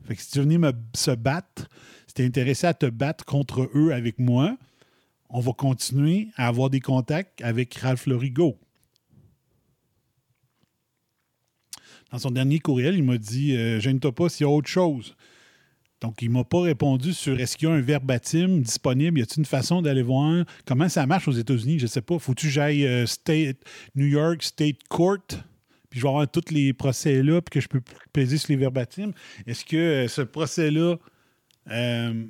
Fait 0.05 0.15
que 0.15 0.21
si 0.21 0.31
tu 0.31 0.39
venais 0.39 0.57
me 0.57 0.71
se 0.93 1.11
battre, 1.11 1.67
si 2.07 2.13
tu 2.13 2.21
es 2.21 2.25
intéressé 2.25 2.67
à 2.67 2.73
te 2.73 2.85
battre 2.85 3.25
contre 3.25 3.69
eux 3.73 3.91
avec 3.91 4.19
moi, 4.19 4.57
on 5.29 5.39
va 5.39 5.51
continuer 5.53 6.29
à 6.37 6.47
avoir 6.47 6.69
des 6.69 6.79
contacts 6.79 7.41
avec 7.41 7.73
Ralph 7.75 8.05
Lorigo. 8.05 8.57
Dans 12.11 12.19
son 12.19 12.31
dernier 12.31 12.59
courriel, 12.59 12.95
il 12.95 13.03
m'a 13.03 13.17
dit 13.17 13.55
euh, 13.55 13.79
Gêne-toi 13.79 14.13
pas 14.13 14.29
s'il 14.29 14.45
y 14.45 14.47
a 14.47 14.51
autre 14.51 14.69
chose. 14.69 15.15
Donc, 16.01 16.21
il 16.21 16.29
ne 16.29 16.35
m'a 16.35 16.43
pas 16.43 16.61
répondu 16.61 17.13
sur 17.13 17.39
est-ce 17.39 17.57
qu'il 17.57 17.67
y 17.67 17.71
a 17.71 17.73
un 17.73 17.81
verbatim 17.81 18.59
disponible? 18.59 19.17
Y 19.17 19.23
a-t-il 19.23 19.39
une 19.39 19.45
façon 19.45 19.81
d'aller 19.81 20.03
voir? 20.03 20.45
Comment 20.65 20.87
ça 20.87 21.05
marche 21.07 21.27
aux 21.27 21.31
États-Unis? 21.31 21.79
Je 21.79 21.85
ne 21.85 21.89
sais 21.89 22.01
pas. 22.01 22.19
Faut-tu 22.19 22.47
que 22.47 22.51
j'aille 22.51 22.85
euh, 22.85 23.05
New 23.95 24.05
York 24.05 24.43
State 24.43 24.87
Court 24.87 25.25
je 25.95 26.01
vais 26.01 26.09
avoir 26.09 26.29
tous 26.29 26.51
les 26.51 26.73
procès 26.73 27.23
là, 27.23 27.41
puis 27.41 27.51
que 27.51 27.59
je 27.61 27.67
peux 27.67 27.81
peser 28.11 28.37
sur 28.37 28.49
les 28.49 28.57
verbatims. 28.57 29.13
Est-ce 29.47 29.63
que 29.63 29.77
euh, 29.77 30.07
ce 30.07 30.21
procès-là, 30.21 30.97
euh, 31.71 32.25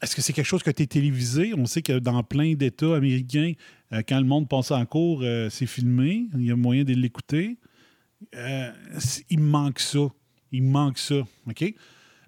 est-ce 0.00 0.14
que 0.14 0.22
c'est 0.22 0.32
quelque 0.32 0.46
chose 0.46 0.62
qui 0.62 0.68
a 0.68 0.70
été 0.70 0.86
télévisé? 0.86 1.52
On 1.56 1.66
sait 1.66 1.82
que 1.82 1.98
dans 1.98 2.22
plein 2.22 2.54
d'États 2.54 2.94
américains, 2.94 3.54
euh, 3.92 4.02
quand 4.06 4.18
le 4.18 4.26
monde 4.26 4.48
passe 4.48 4.70
en 4.70 4.86
cours, 4.86 5.24
c'est 5.50 5.66
filmé. 5.66 6.26
Il 6.34 6.46
y 6.46 6.52
a 6.52 6.56
moyen 6.56 6.84
de 6.84 6.94
l'écouter. 6.94 7.58
Il 8.32 9.40
me 9.40 9.48
manque 9.50 9.80
ça. 9.80 10.08
Il 10.52 10.62
me 10.62 10.70
manque 10.70 10.98
ça. 10.98 11.26
OK? 11.48 11.74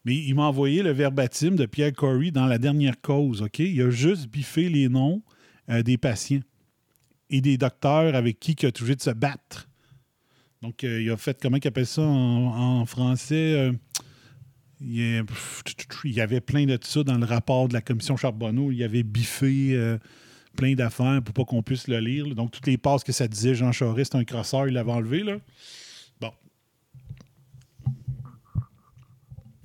Mais 0.04 0.16
il 0.16 0.34
m'a 0.34 0.42
envoyé 0.42 0.82
le 0.82 0.90
verbatim 0.90 1.52
de 1.52 1.66
Pierre 1.66 1.92
Corey 1.92 2.30
dans 2.30 2.46
la 2.46 2.58
dernière 2.58 3.00
cause. 3.00 3.42
OK? 3.42 3.60
Il 3.60 3.80
a 3.80 3.90
juste 3.90 4.28
biffé 4.28 4.68
les 4.68 4.88
noms 4.88 5.22
des 5.68 5.96
patients 5.96 6.42
et 7.30 7.40
des 7.40 7.56
docteurs 7.56 8.14
avec 8.14 8.38
qui 8.38 8.52
il 8.52 8.66
a 8.66 8.72
toujours 8.72 8.96
de 8.96 9.00
se 9.00 9.10
battre. 9.10 9.68
Donc, 10.64 10.82
euh, 10.82 11.02
il 11.02 11.10
a 11.10 11.18
fait, 11.18 11.38
comment 11.42 11.58
il 11.58 11.68
appelle 11.68 11.86
ça 11.86 12.00
en, 12.00 12.86
français? 12.86 13.52
euh, 13.52 13.72
il, 14.80 16.10
y 16.10 16.20
avait 16.22 16.40
plein 16.40 16.64
de 16.64 16.78
ça 16.80 17.02
dans 17.04 17.18
le 17.18 17.26
rapport 17.26 17.68
de 17.68 17.74
la 17.74 17.82
commission 17.82 18.16
Charbonneau. 18.16 18.72
Il 18.72 18.82
avait 18.82 19.02
biffé 19.02 19.74
euh, 19.74 19.98
plein 20.56 20.72
d'affaires 20.72 21.20
pour 21.22 21.34
pas 21.34 21.44
qu'on 21.44 21.62
puisse 21.62 21.86
le 21.86 22.00
lire. 22.00 22.34
Donc, 22.34 22.50
toutes 22.50 22.66
les 22.66 22.78
passes 22.78 23.04
que 23.04 23.12
ça 23.12 23.28
disait 23.28 23.54
Jean 23.54 23.72
Charest, 23.72 24.12
c'est 24.12 24.18
un 24.18 24.24
crosseur, 24.24 24.66
il 24.66 24.72
l'avait 24.72 24.92
enlevé. 24.92 25.22
Là. 25.22 25.36
Bon. 26.18 26.32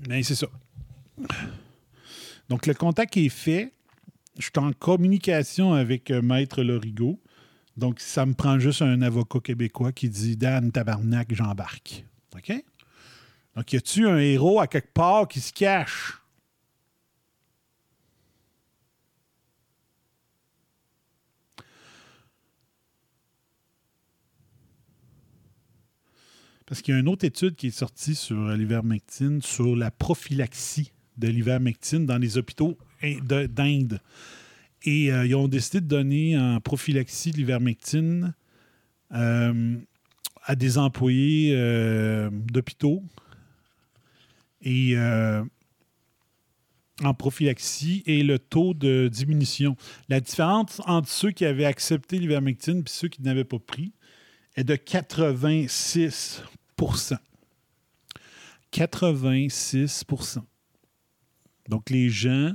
Mais 0.09 0.21
c'est 0.23 0.35
ça. 0.35 0.47
Donc, 2.49 2.67
le 2.67 2.73
contact 2.73 3.15
est 3.15 3.29
fait. 3.29 3.71
Je 4.37 4.43
suis 4.43 4.51
en 4.57 4.73
communication 4.73 5.71
avec 5.71 6.11
Maître 6.11 6.61
Lorigo. 6.61 7.21
Donc, 7.79 7.99
ça 7.99 8.25
me 8.25 8.33
prend 8.33 8.59
juste 8.59 8.81
un 8.81 9.01
avocat 9.01 9.39
québécois 9.39 9.91
qui 9.91 10.09
dit 10.09 10.35
Dan, 10.37 10.71
tabarnak, 10.71 11.33
j'embarque. 11.33 12.05
OK? 12.35 12.51
Donc, 13.55 13.73
y 13.73 13.77
a-tu 13.77 14.07
un 14.07 14.17
héros 14.19 14.59
à 14.59 14.67
quelque 14.67 14.93
part 14.93 15.27
qui 15.27 15.39
se 15.39 15.51
cache? 15.53 16.13
Parce 26.65 26.81
qu'il 26.81 26.93
y 26.93 26.97
a 26.97 26.99
une 26.99 27.07
autre 27.07 27.25
étude 27.25 27.55
qui 27.55 27.67
est 27.67 27.71
sortie 27.71 28.13
sur 28.15 28.49
l'ivermectine, 28.49 29.41
sur 29.41 29.75
la 29.75 29.89
prophylaxie 29.89 30.91
de 31.17 31.27
l'ivermectine 31.27 32.05
dans 32.05 32.17
les 32.17 32.37
hôpitaux 32.37 32.77
in- 33.03 33.19
de- 33.23 33.47
d'Inde. 33.47 33.99
Et 34.83 35.11
euh, 35.11 35.25
ils 35.25 35.35
ont 35.35 35.47
décidé 35.47 35.81
de 35.81 35.87
donner 35.87 36.37
en 36.37 36.59
prophylaxie 36.61 37.31
de 37.31 37.37
l'ivermectine 37.37 38.33
euh, 39.13 39.77
à 40.43 40.55
des 40.55 40.77
employés 40.77 41.53
euh, 41.55 42.29
d'hôpitaux. 42.31 43.03
Et 44.61 44.95
en 47.01 47.13
prophylaxie 47.13 48.03
et 48.05 48.23
le 48.23 48.39
taux 48.39 48.73
de 48.73 49.07
diminution. 49.07 49.77
La 50.09 50.19
différence 50.19 50.81
entre 50.85 51.07
ceux 51.07 51.31
qui 51.31 51.45
avaient 51.45 51.63
accepté 51.63 52.19
l'ivermectine 52.19 52.79
et 52.79 52.83
ceux 52.87 53.07
qui 53.07 53.21
n'avaient 53.21 53.45
pas 53.45 53.59
pris 53.59 53.93
est 54.57 54.65
de 54.65 54.75
86% 54.75 56.43
86% 58.73 60.39
Donc, 61.69 61.89
les 61.89 62.09
gens 62.09 62.53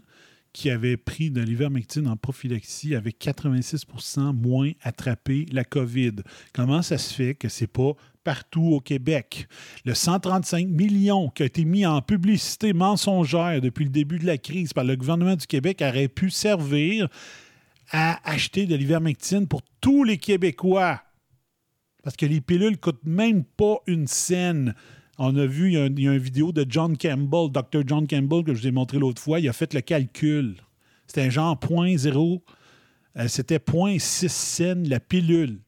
qui 0.55 0.71
avaient 0.71 0.97
pris 0.97 1.33
de 1.33 1.43
l'ivermectine 1.43 2.07
en 2.07 2.17
prophylaxie 2.17 2.95
avaient 2.95 3.11
86% 3.11 4.33
moins 4.33 4.71
attrapé 4.83 5.47
la 5.53 5.65
COVID. 5.65 6.13
Comment 6.55 6.81
ça 6.81 6.97
se 6.97 7.13
fait 7.13 7.35
que 7.35 7.49
c'est 7.49 7.67
pas 7.67 7.93
partout 8.23 8.69
au 8.69 8.81
Québec? 8.81 9.49
Le 9.85 9.95
135 9.95 10.69
millions 10.69 11.29
qui 11.29 11.43
a 11.43 11.47
été 11.47 11.65
mis 11.65 11.85
en 11.85 12.01
publicité 12.01 12.73
mensongère 12.73 13.61
depuis 13.61 13.85
le 13.85 13.91
début 13.91 14.21
de 14.21 14.27
la 14.27 14.39
crise 14.39 14.73
par 14.73 14.85
le 14.85 14.95
gouvernement 14.95 15.35
du 15.35 15.47
Québec 15.47 15.83
aurait 15.83 16.09
pu 16.09 16.31
servir 16.31 17.09
à 17.91 18.21
acheter 18.31 18.67
de 18.67 18.77
l'ivermectine 18.77 19.49
pour 19.49 19.61
tous 19.81 20.05
les 20.05 20.19
Québécois. 20.19 21.03
Parce 22.05 22.17
que 22.17 22.27
les 22.27 22.41
pilules 22.41 22.79
coûtent 22.79 23.05
même 23.05 23.43
pas 23.43 23.79
une 23.89 24.07
scène. 24.07 24.75
On 25.19 25.37
a 25.37 25.47
vu, 25.47 25.69
il 25.69 25.75
y 25.75 25.77
a, 25.79 25.85
a 25.85 25.87
une 26.15 26.19
vidéo 26.19 26.51
de 26.53 26.67
John 26.69 26.97
Campbell, 26.97 27.51
Dr. 27.53 27.83
John 27.87 28.07
Campbell, 28.07 28.43
que 28.45 28.55
je 28.55 28.61
vous 28.63 28.67
ai 28.67 28.73
montré 28.73 28.99
l'autre 28.99 29.23
fois. 29.23 29.39
Il 29.39 29.49
a 29.49 29.53
fait 29.53 29.73
le 29.73 29.81
calcul. 29.81 30.57
C'était 31.07 31.31
genre 31.31 31.57
0.0. 31.57 32.43
euh, 33.19 33.29
C'était 33.29 33.59
0.6 33.59 34.29
cents 34.29 34.89
la 34.89 34.99
pilule. 35.01 35.61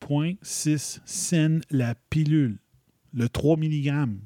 0.6 0.00 1.00
cents 1.04 1.60
la 1.70 1.94
pilule. 2.08 2.58
Le 3.12 3.28
3 3.28 3.56
mg. 3.56 4.16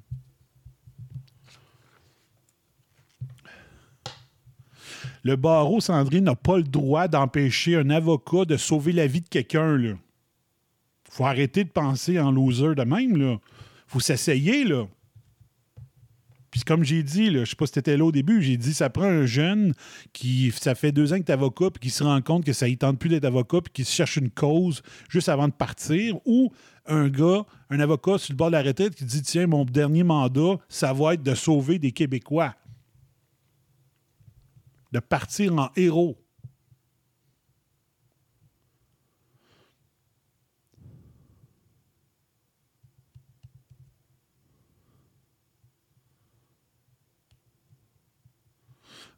Le 5.23 5.37
barreau 5.37 5.81
Sandrine 5.81 6.25
n'a 6.25 6.35
pas 6.35 6.57
le 6.57 6.63
droit 6.63 7.07
d'empêcher 7.09 7.77
un 7.77 7.91
avocat 7.91 8.45
de 8.47 8.57
sauver 8.57 8.93
la 8.93 9.07
vie 9.07 9.21
de 9.21 9.29
quelqu'un. 9.29 9.99
Faut 11.11 11.27
arrêter 11.27 11.65
de 11.65 11.69
penser 11.69 12.19
en 12.19 12.31
loser 12.31 12.75
de 12.75 12.85
même. 12.85 13.17
Là. 13.17 13.39
faut 13.87 14.01
s'essayer. 14.01 14.65
là. 14.65 14.87
Puis 16.51 16.63
comme 16.63 16.83
j'ai 16.83 17.03
dit, 17.03 17.33
je 17.33 17.45
sais 17.45 17.57
pas 17.57 17.67
si 17.67 17.73
tu 17.73 17.79
étais 17.79 17.97
là 17.97 18.05
au 18.05 18.13
début, 18.13 18.43
j'ai 18.43 18.57
dit 18.57 18.75
ça 18.75 18.91
prend 18.91 19.05
un 19.05 19.27
jeune 19.27 19.73
qui 20.13 20.53
ça 20.53 20.75
fait 20.75 20.91
deux 20.91 21.13
ans 21.13 21.17
que 21.17 21.23
est 21.23 21.31
avocat 21.31 21.71
puis 21.71 21.81
qui 21.81 21.91
se 21.91 22.03
rend 22.03 22.21
compte 22.23 22.45
que 22.45 22.53
ça 22.53 22.69
ne 22.69 22.75
tente 22.75 22.99
plus 22.99 23.09
d'être 23.09 23.25
avocat 23.25 23.61
puis 23.61 23.73
qui 23.73 23.85
cherche 23.85 24.17
une 24.17 24.31
cause 24.31 24.83
juste 25.09 25.29
avant 25.29 25.47
de 25.47 25.53
partir 25.53 26.17
ou 26.25 26.53
un 26.87 27.09
gars, 27.09 27.45
un 27.71 27.79
avocat 27.79 28.19
sur 28.19 28.33
le 28.33 28.37
bord 28.37 28.49
de 28.49 28.57
la 28.57 28.63
retraite 28.63 28.97
qui 28.97 29.05
dit 29.05 29.23
tiens 29.23 29.47
mon 29.47 29.65
dernier 29.65 30.03
mandat, 30.03 30.57
ça 30.69 30.93
va 30.93 31.15
être 31.15 31.23
de 31.23 31.35
sauver 31.35 31.79
des 31.79 31.93
Québécois. 31.93 32.55
De 34.91 34.99
partir 34.99 35.55
en 35.57 35.71
héros. 35.77 36.20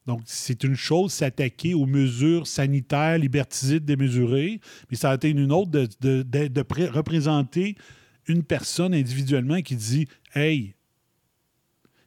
Donc, 0.07 0.23
c'est 0.25 0.65
une 0.65 0.75
chose 0.75 1.13
s'attaquer 1.13 1.75
aux 1.75 1.87
mesures 1.87 2.47
sanitaires 2.49 3.19
liberticides 3.19 3.85
démesurées, 3.85 4.61
mais 4.91 4.97
ça 4.97 5.11
a 5.11 5.15
été 5.15 5.31
une 5.31 5.53
autre 5.53 5.71
de, 5.71 5.89
de- 6.01 6.23
de- 6.23 6.49
de 6.49 6.63
pré- 6.63 6.89
représenter 6.89 7.77
une 8.27 8.43
personne 8.43 8.95
individuellement 8.95 9.63
qui 9.63 9.77
dit 9.77 10.09
Hey, 10.35 10.75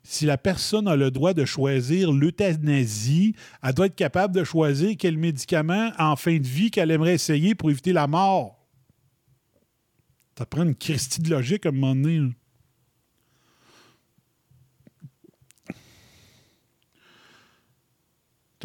si 0.04 0.26
la 0.26 0.38
personne 0.38 0.88
a 0.88 0.96
le 0.96 1.10
droit 1.10 1.34
de 1.34 1.46
choisir 1.46 2.12
l'euthanasie, 2.12 3.34
elle 3.64 3.74
doit 3.74 3.86
être 3.88 3.96
capable 3.96 4.36
de 4.36 4.44
choisir 4.44 4.96
quel 5.00 5.18
médicament 5.18 5.92
en 5.98 6.16
fin 6.16 6.38
de 6.38 6.46
vie 6.48 6.70
qu'elle 6.72 6.92
aimerait 6.92 7.16
essayer 7.16 7.56
pour 7.56 7.72
éviter 7.72 7.94
la 7.94 8.08
mort. 8.08 8.60
Ça 10.38 10.46
prend 10.46 10.64
une 10.64 10.76
Christie 10.76 11.22
de 11.22 11.30
logique 11.30 11.66
à 11.66 11.70
un 11.70 11.72
moment 11.72 11.96
donné. 11.96 12.30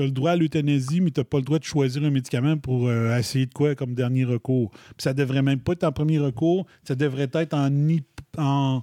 Tu 0.00 0.04
as 0.04 0.06
le 0.06 0.12
droit 0.12 0.30
à 0.30 0.36
l'euthanasie, 0.36 1.02
mais 1.02 1.10
tu 1.10 1.20
n'as 1.20 1.24
pas 1.24 1.36
le 1.36 1.42
droit 1.42 1.58
de 1.58 1.64
choisir 1.64 2.02
un 2.04 2.10
médicament 2.10 2.56
pour 2.56 2.88
euh, 2.88 3.14
essayer 3.18 3.44
de 3.44 3.52
quoi 3.52 3.74
comme 3.74 3.92
dernier 3.92 4.24
recours. 4.24 4.70
Puis 4.70 5.02
ça 5.02 5.12
devrait 5.12 5.42
même 5.42 5.60
pas 5.60 5.72
être 5.72 5.84
en 5.84 5.92
premier 5.92 6.18
recours, 6.18 6.66
ça 6.84 6.94
devrait 6.94 7.28
être 7.34 7.52
en, 7.52 7.68
en 8.38 8.82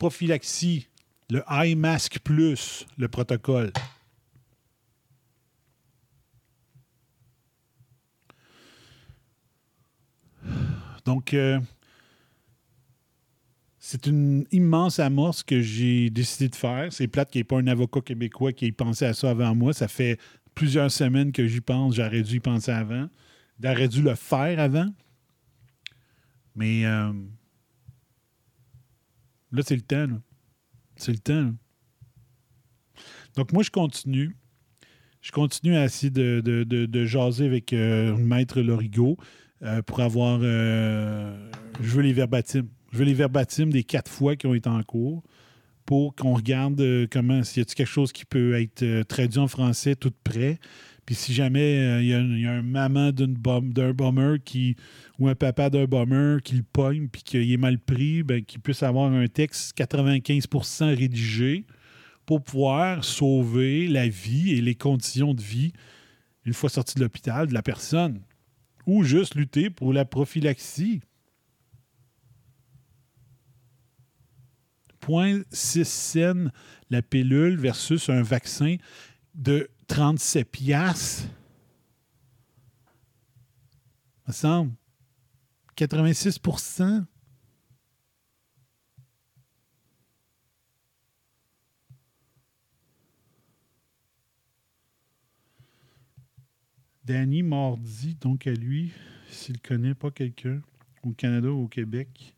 prophylaxie, 0.00 0.88
le 1.30 1.44
iMask 1.48 2.18
Plus, 2.18 2.84
le 2.98 3.06
protocole. 3.06 3.70
Donc, 11.04 11.32
euh, 11.32 11.60
c'est 13.78 14.08
une 14.08 14.44
immense 14.50 14.98
amorce 14.98 15.44
que 15.44 15.60
j'ai 15.60 16.10
décidé 16.10 16.48
de 16.48 16.56
faire. 16.56 16.92
C'est 16.92 17.06
plate 17.06 17.30
qu'il 17.30 17.38
n'y 17.38 17.42
ait 17.42 17.44
pas 17.44 17.58
un 17.58 17.68
avocat 17.68 18.00
québécois 18.00 18.52
qui 18.52 18.66
ait 18.66 18.72
pensé 18.72 19.04
à 19.04 19.14
ça 19.14 19.30
avant 19.30 19.54
moi. 19.54 19.72
Ça 19.72 19.86
fait 19.86 20.18
plusieurs 20.56 20.90
semaines 20.90 21.30
que 21.30 21.46
j'y 21.46 21.60
pense. 21.60 21.94
J'aurais 21.94 22.22
dû 22.22 22.36
y 22.36 22.40
penser 22.40 22.72
avant. 22.72 23.08
J'aurais 23.62 23.86
dû 23.86 24.02
le 24.02 24.16
faire 24.16 24.58
avant. 24.58 24.88
Mais 26.56 26.84
euh, 26.84 27.12
là, 29.52 29.62
c'est 29.64 29.76
le 29.76 29.82
temps. 29.82 30.08
C'est 30.96 31.12
le 31.12 31.18
temps. 31.18 31.42
là. 31.44 31.52
Donc, 33.36 33.52
moi, 33.52 33.62
je 33.62 33.70
continue. 33.70 34.36
Je 35.20 35.30
continue 35.30 35.76
à 35.76 35.84
essayer 35.84 36.10
de, 36.10 36.40
de- 36.44 36.64
de- 36.64 36.86
de 36.86 37.04
jaser 37.04 37.44
avec 37.46 37.72
euh, 37.72 38.16
Maître 38.16 38.60
Lorigot 38.60 39.16
euh, 39.62 39.82
pour 39.82 40.00
avoir. 40.00 40.40
je 40.40 41.36
veux 41.80 42.02
les 42.02 42.12
verbatims. 42.12 42.68
Je 42.92 42.98
veux 42.98 43.04
les 43.04 43.14
verbatims 43.14 43.70
des 43.70 43.84
quatre 43.84 44.10
fois 44.10 44.36
qui 44.36 44.46
ont 44.46 44.54
été 44.54 44.68
en 44.70 44.82
cours 44.82 45.22
pour 45.86 46.14
qu'on 46.14 46.34
regarde 46.34 46.80
euh, 46.80 47.06
comment. 47.10 47.42
S'il 47.44 47.62
y 47.62 47.62
a 47.62 47.64
quelque 47.64 47.86
chose 47.86 48.12
qui 48.12 48.24
peut 48.24 48.60
être 48.60 48.82
euh, 48.82 49.04
traduit 49.04 49.38
en 49.38 49.48
français 49.48 49.94
tout 49.96 50.12
près. 50.24 50.58
Puis 51.06 51.14
si 51.14 51.32
jamais 51.32 51.78
euh, 51.78 52.02
il 52.02 52.08
y, 52.08 52.46
a 52.46 52.50
un- 52.50 52.62
maman 52.62 53.12
d'un 53.12 53.92
bomber 53.92 54.38
qui, 54.44 54.74
ou 55.20 55.28
un 55.28 55.36
papa 55.36 55.70
d'un 55.70 55.84
bomber 55.84 56.38
qui 56.42 56.56
le 56.56 56.64
pogne 56.64 57.06
puis 57.08 57.22
qu'il 57.22 57.50
est 57.50 57.56
mal 57.56 57.78
pris, 57.78 58.24
ben, 58.24 58.44
qu'il 58.44 58.60
puisse 58.60 58.82
avoir 58.82 59.12
un 59.12 59.28
texte 59.28 59.78
95% 59.78 60.96
rédigé 60.96 61.64
pour 62.26 62.42
pouvoir 62.42 63.04
sauver 63.04 63.86
la 63.86 64.08
vie 64.08 64.54
et 64.54 64.60
les 64.60 64.74
conditions 64.74 65.32
de 65.32 65.40
vie 65.40 65.72
une 66.44 66.54
fois 66.54 66.70
sorti 66.70 66.96
de 66.96 67.00
l'hôpital 67.02 67.46
de 67.46 67.54
la 67.54 67.62
personne. 67.62 68.20
Ou 68.86 69.04
juste 69.04 69.34
lutter 69.34 69.70
pour 69.70 69.92
la 69.92 70.04
prophylaxie. 70.04 71.00
0.6 75.06 75.84
cents 75.84 76.50
la 76.90 77.02
pilule 77.02 77.56
versus 77.56 78.08
un 78.08 78.22
vaccin 78.22 78.76
de 79.34 79.68
37 79.86 80.50
piastres. 80.50 81.28
Ça 84.26 84.28
me 84.28 84.32
semble. 84.32 84.72
86% 85.76 87.04
Danny 97.06 97.44
Mardi, 97.44 98.16
donc 98.16 98.48
à 98.48 98.52
lui, 98.52 98.90
s'il 99.30 99.60
connaît 99.60 99.94
pas 99.94 100.10
quelqu'un 100.10 100.60
au 101.04 101.12
Canada 101.12 101.48
ou 101.48 101.64
au 101.64 101.68
Québec, 101.68 102.34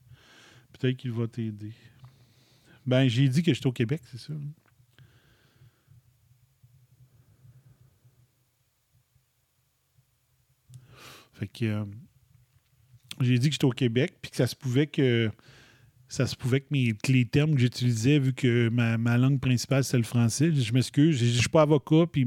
peut-être 0.73 0.99
qu'il 0.99 1.13
va 1.13 1.27
t'aider. 1.27 1.73
Ben, 2.89 3.07
j'ai 3.07 3.29
dit 3.29 3.43
que 3.43 3.53
j'étais 3.53 3.67
au 3.67 3.73
Québec, 3.73 4.01
c'est 4.11 4.19
ça. 4.19 4.33
Fait 11.35 11.47
que 11.47 11.67
euh, 11.67 11.85
j'ai 13.21 13.39
dit 13.39 13.49
que 13.49 13.53
j'étais 13.53 13.67
au 13.67 13.73
Québec, 13.73 14.15
puis 14.23 14.31
que 14.31 14.39
ça 14.39 14.47
se 14.47 14.57
pouvait 14.57 14.87
que 14.87 15.31
ça 16.09 16.27
se 16.27 16.35
pouvait 16.35 16.61
que, 16.61 16.69
mes, 16.71 16.95
que 16.95 17.13
les 17.13 17.27
termes 17.27 17.57
que 17.57 17.61
j'utilisais, 17.61 18.19
vu 18.19 18.33
que 18.33 18.71
ma, 18.71 18.97
ma 18.97 19.19
langue 19.19 19.39
principale 19.39 19.85
c'est 19.85 19.99
le 19.99 20.03
français, 20.03 20.51
je 20.51 20.73
m'excuse, 20.73 21.19
je 21.19 21.27
ne 21.27 21.31
suis 21.31 21.49
pas 21.51 21.63
avocat, 21.63 22.07
puis 22.11 22.27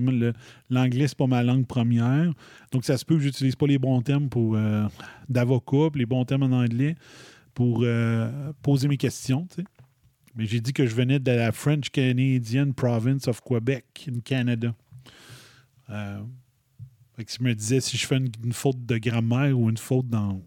l'anglais 0.69 1.08
c'est 1.08 1.17
pas 1.17 1.26
ma 1.26 1.41
langue 1.41 1.65
première, 1.65 2.32
donc 2.71 2.86
ça 2.86 2.97
se 2.97 3.04
peut 3.04 3.15
que 3.15 3.21
j'utilise 3.21 3.56
pas 3.56 3.65
les 3.65 3.80
bons 3.80 4.00
termes 4.04 4.30
pour 4.30 4.56
euh, 4.56 4.86
d'avocat, 5.28 5.89
les 5.95 6.06
bons 6.06 6.24
termes 6.24 6.43
en 6.43 6.52
anglais 6.52 6.95
pour 7.56 7.82
euh, 7.82 8.54
poser 8.62 8.88
mes 8.88 8.97
questions. 8.97 9.47
Mais 10.36 10.46
j'ai 10.46 10.62
dit 10.62 10.74
que 10.74 10.86
je 10.86 10.96
venais 10.96 11.20
de 11.20 11.32
la 11.32 11.52
French 11.52 11.89
Canadian 11.89 12.72
Province 12.72 13.28
of 13.28 13.41
Quebec, 13.41 14.08
in 14.10 14.20
Canada. 14.22 14.74
Euh, 15.89 16.22
fait 17.15 17.26
que 17.26 17.32
je 17.38 17.44
me 17.44 17.54
disais, 17.54 17.82
si 17.82 17.98
je 17.98 18.08
fais 18.08 18.17
une, 18.17 18.54
faute 18.54 18.86
de 18.86 18.98
grammaire 18.98 19.58
ou 19.58 19.70
une 19.70 19.78
faute 19.78 20.08
dans, 20.08 20.41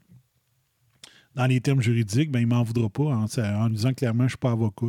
dans 1.35 1.47
les 1.47 1.61
termes 1.61 1.83
juridiques, 1.83 2.31
ben, 2.31 2.41
il 2.41 2.47
m'en 2.47 2.63
voudra 2.63 2.89
pas 2.89 3.05
en, 3.05 3.69
disant 3.69 3.93
clairement 3.93 4.25
que 4.25 4.31
je 4.31 4.37
ne 4.37 4.37
suis 4.37 4.39
pas 4.39 4.53
avocat. 4.53 4.87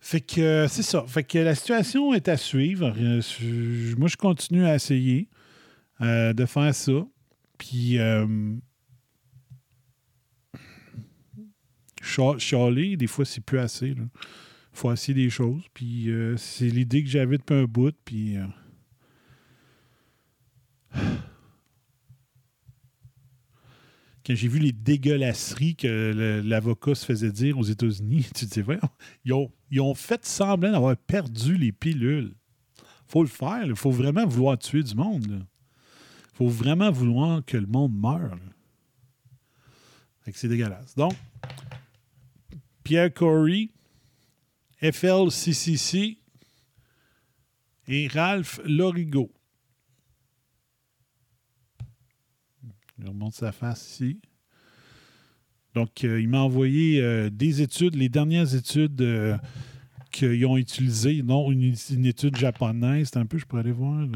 Fait 0.00 0.20
que 0.20 0.40
euh, 0.40 0.68
c'est 0.68 0.82
ça. 0.82 1.04
Fait 1.06 1.22
que 1.24 1.38
la 1.38 1.54
situation 1.54 2.12
est 2.12 2.28
à 2.28 2.36
suivre. 2.36 2.92
Euh, 2.98 3.22
moi, 3.96 4.08
je 4.08 4.16
continue 4.16 4.66
à 4.66 4.74
essayer 4.74 5.28
de 6.00 6.44
faire 6.44 6.74
ça. 6.74 7.06
Puis, 7.56 7.98
euh, 7.98 8.26
cha- 12.02 12.03
chialer, 12.38 12.96
des 12.96 13.06
fois, 13.06 13.24
c'est 13.24 13.40
plus 13.40 13.58
assez. 13.58 13.88
Il 13.88 14.08
faut 14.72 14.92
essayer 14.92 15.14
des 15.14 15.30
choses. 15.30 15.62
Puis, 15.72 16.10
euh, 16.10 16.36
c'est 16.36 16.68
l'idée 16.68 17.02
que 17.02 17.08
j'avais 17.08 17.38
depuis 17.38 17.54
un 17.54 17.64
bout. 17.64 17.94
Puis, 18.04 18.36
euh, 18.36 18.46
quand 24.26 24.34
j'ai 24.34 24.48
vu 24.48 24.58
les 24.58 24.72
dégueulasseries 24.72 25.76
que 25.76 26.42
l'avocat 26.44 26.94
se 26.94 27.04
faisait 27.04 27.32
dire 27.32 27.58
aux 27.58 27.64
États-Unis, 27.64 28.26
tu 28.34 28.46
te 28.46 28.54
dis, 28.54 28.62
voyons, 28.62 28.80
ils 29.24 29.32
ont, 29.32 29.52
ils 29.70 29.80
ont 29.80 29.94
fait 29.94 30.24
semblant 30.24 30.72
d'avoir 30.72 30.96
perdu 30.96 31.56
les 31.56 31.72
pilules. 31.72 32.34
faut 33.06 33.22
le 33.22 33.28
faire. 33.28 33.64
Il 33.64 33.76
faut 33.76 33.90
vraiment 33.90 34.26
vouloir 34.26 34.58
tuer 34.58 34.82
du 34.82 34.94
monde. 34.94 35.46
Il 36.34 36.36
faut 36.36 36.48
vraiment 36.48 36.90
vouloir 36.90 37.44
que 37.44 37.56
le 37.56 37.66
monde 37.66 37.94
meure. 37.94 38.36
c'est 40.32 40.48
dégueulasse. 40.48 40.96
Donc, 40.96 41.14
Pierre 42.84 43.12
Corey, 43.12 43.70
FLCCC 44.80 46.18
et 47.88 48.08
Ralph 48.08 48.60
Lorigo. 48.64 49.32
Je 52.98 53.06
remonte 53.08 53.34
sa 53.34 53.52
face 53.52 53.90
ici. 53.90 54.20
Donc, 55.74 56.04
euh, 56.04 56.20
il 56.20 56.28
m'a 56.28 56.40
envoyé 56.40 57.00
euh, 57.00 57.30
des 57.30 57.62
études, 57.62 57.96
les 57.96 58.08
dernières 58.08 58.54
études 58.54 59.00
euh, 59.00 59.36
qu'ils 60.12 60.46
ont 60.46 60.56
utilisées, 60.56 61.22
non 61.22 61.50
une, 61.50 61.74
une 61.90 62.06
étude 62.06 62.36
japonaise. 62.36 63.10
C'est 63.12 63.18
un 63.18 63.26
peu, 63.26 63.38
je 63.38 63.46
pourrais 63.46 63.62
aller 63.62 63.72
voir. 63.72 64.06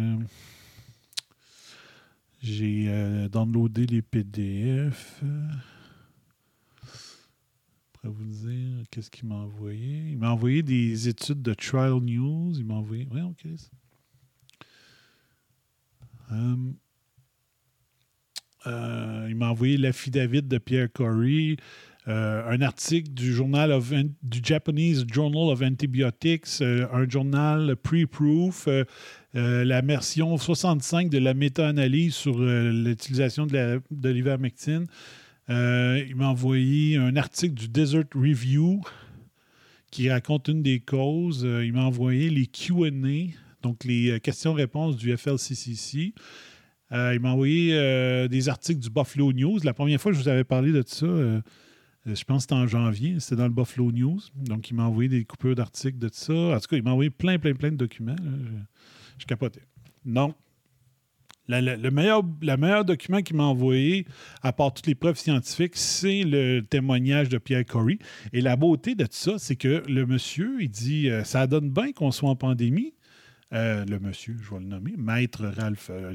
J'ai 2.41 3.29
downloadé 3.33 3.87
les 3.87 4.03
PDF. 4.03 5.21
Vous 8.09 8.25
dire 8.25 8.85
qu'est-ce 8.91 9.11
qu'il 9.11 9.29
m'a 9.29 9.37
envoyé. 9.37 10.11
Il 10.11 10.19
m'a 10.19 10.31
envoyé 10.33 10.63
des 10.63 11.09
études 11.09 11.43
de 11.43 11.55
Trial 11.55 12.01
News. 12.01 12.53
Il 12.57 12.65
m'a 12.65 12.75
envoyé. 12.75 13.07
Ouais, 13.13 13.23
OK. 13.23 13.47
Hum. 16.31 16.75
Euh, 18.67 19.27
il 19.29 19.37
m'a 19.37 19.51
envoyé 19.51 19.77
l'affidavit 19.77 20.43
de 20.43 20.59
Pierre 20.59 20.93
Corey, 20.93 21.57
euh, 22.09 22.43
un 22.49 22.61
article 22.61 23.11
du 23.11 23.33
journal 23.33 23.71
of, 23.71 23.93
du 24.23 24.41
Japanese 24.43 25.05
Journal 25.11 25.51
of 25.51 25.63
Antibiotics, 25.63 26.61
euh, 26.61 26.87
un 26.93 27.09
journal 27.09 27.77
pre-proof, 27.77 28.69
la 29.35 29.81
version 29.83 30.37
65 30.37 31.11
de 31.11 31.19
la 31.19 31.35
méta-analyse 31.35 32.15
sur 32.15 32.39
l'utilisation 32.39 33.47
de 33.47 34.09
l'ivermectine. 34.09 34.87
Euh, 35.51 36.05
il 36.07 36.17
m'a 36.17 36.29
envoyé 36.29 36.97
un 36.97 37.17
article 37.17 37.55
du 37.55 37.69
Desert 37.69 38.05
Review 38.15 38.83
qui 39.91 40.11
raconte 40.11 40.49
une 40.49 40.63
des 40.63 40.81
causes. 40.81 41.45
Euh, 41.45 41.65
il 41.65 41.73
m'a 41.73 41.85
envoyé 41.85 42.29
les 42.29 42.47
QA, 42.47 42.91
donc 43.63 43.85
les 43.85 44.11
euh, 44.11 44.19
questions-réponses 44.19 44.97
du 44.97 45.17
FLCCC. 45.17 46.13
Il 46.91 47.21
m'a 47.21 47.33
envoyé 47.33 48.29
des 48.31 48.49
articles 48.49 48.81
du 48.81 48.89
Buffalo 48.89 49.31
News. 49.35 49.59
La 49.63 49.75
première 49.75 50.01
fois 50.01 50.11
que 50.11 50.17
je 50.17 50.23
vous 50.23 50.29
avais 50.29 50.45
parlé 50.45 50.73
de 50.73 50.83
ça, 50.87 51.07
je 51.07 52.25
pense 52.25 52.39
que 52.39 52.41
c'était 52.41 52.55
en 52.55 52.67
janvier, 52.67 53.21
c'était 53.21 53.37
dans 53.37 53.45
le 53.45 53.53
Buffalo 53.53 53.93
News. 53.93 54.19
Donc, 54.35 54.71
il 54.71 54.75
m'a 54.75 54.85
envoyé 54.85 55.11
des 55.11 55.27
coupures 55.27 55.55
d'articles 55.55 55.99
de 55.99 56.09
ça. 56.11 56.33
En 56.33 56.59
tout 56.59 56.67
cas, 56.67 56.77
il 56.79 56.83
m'a 56.83 56.93
envoyé 56.93 57.11
plein, 57.11 57.39
plein, 57.39 57.53
plein 57.53 57.73
de 57.73 57.77
documents. 57.77 58.17
Je, 58.19 59.19
je 59.19 59.27
capotais. 59.27 59.61
Non. 60.07 60.35
Le 61.49 61.91
meilleur, 61.91 62.23
le 62.43 62.57
meilleur 62.57 62.85
document 62.85 63.23
qu'il 63.23 63.37
m'a 63.37 63.45
envoyé, 63.45 64.07
à 64.43 64.53
part 64.53 64.75
toutes 64.75 64.87
les 64.87 64.95
preuves 64.95 65.19
scientifiques, 65.19 65.77
c'est 65.77 66.23
le 66.23 66.61
témoignage 66.61 67.31
de 67.31 67.39
Pierre 67.39 67.65
Corey. 67.65 67.99
Et 68.33 68.43
la 68.43 68.57
beauté 68.57 68.95
de 68.95 69.05
tout 69.05 69.13
ça, 69.13 69.39
c'est 69.39 69.57
que 69.57 69.83
le 69.89 70.05
monsieur, 70.05 70.59
il 70.61 70.69
dit 70.69 71.09
euh, 71.09 71.25
ça 71.25 71.47
donne 71.47 71.71
bien 71.71 71.93
qu'on 71.93 72.11
soit 72.11 72.29
en 72.29 72.37
pandémie. 72.37 72.93
Euh, 73.55 73.87
le 73.87 73.99
monsieur, 73.99 74.37
je 74.43 74.51
vais 74.51 74.61
le 74.61 74.67
nommer, 74.67 74.93
Maître 74.99 75.47
Ralph 75.47 75.89
euh, 75.91 76.13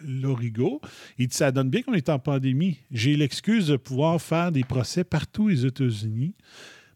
Lorigo. 0.00 0.80
Il 1.18 1.26
dit 1.26 1.36
ça 1.36 1.50
donne 1.50 1.70
bien 1.70 1.82
qu'on 1.82 1.94
est 1.94 2.08
en 2.08 2.20
pandémie. 2.20 2.78
J'ai 2.92 3.16
l'excuse 3.16 3.66
de 3.66 3.76
pouvoir 3.76 4.22
faire 4.22 4.52
des 4.52 4.62
procès 4.62 5.02
partout 5.02 5.46
aux 5.46 5.50
États-Unis 5.50 6.34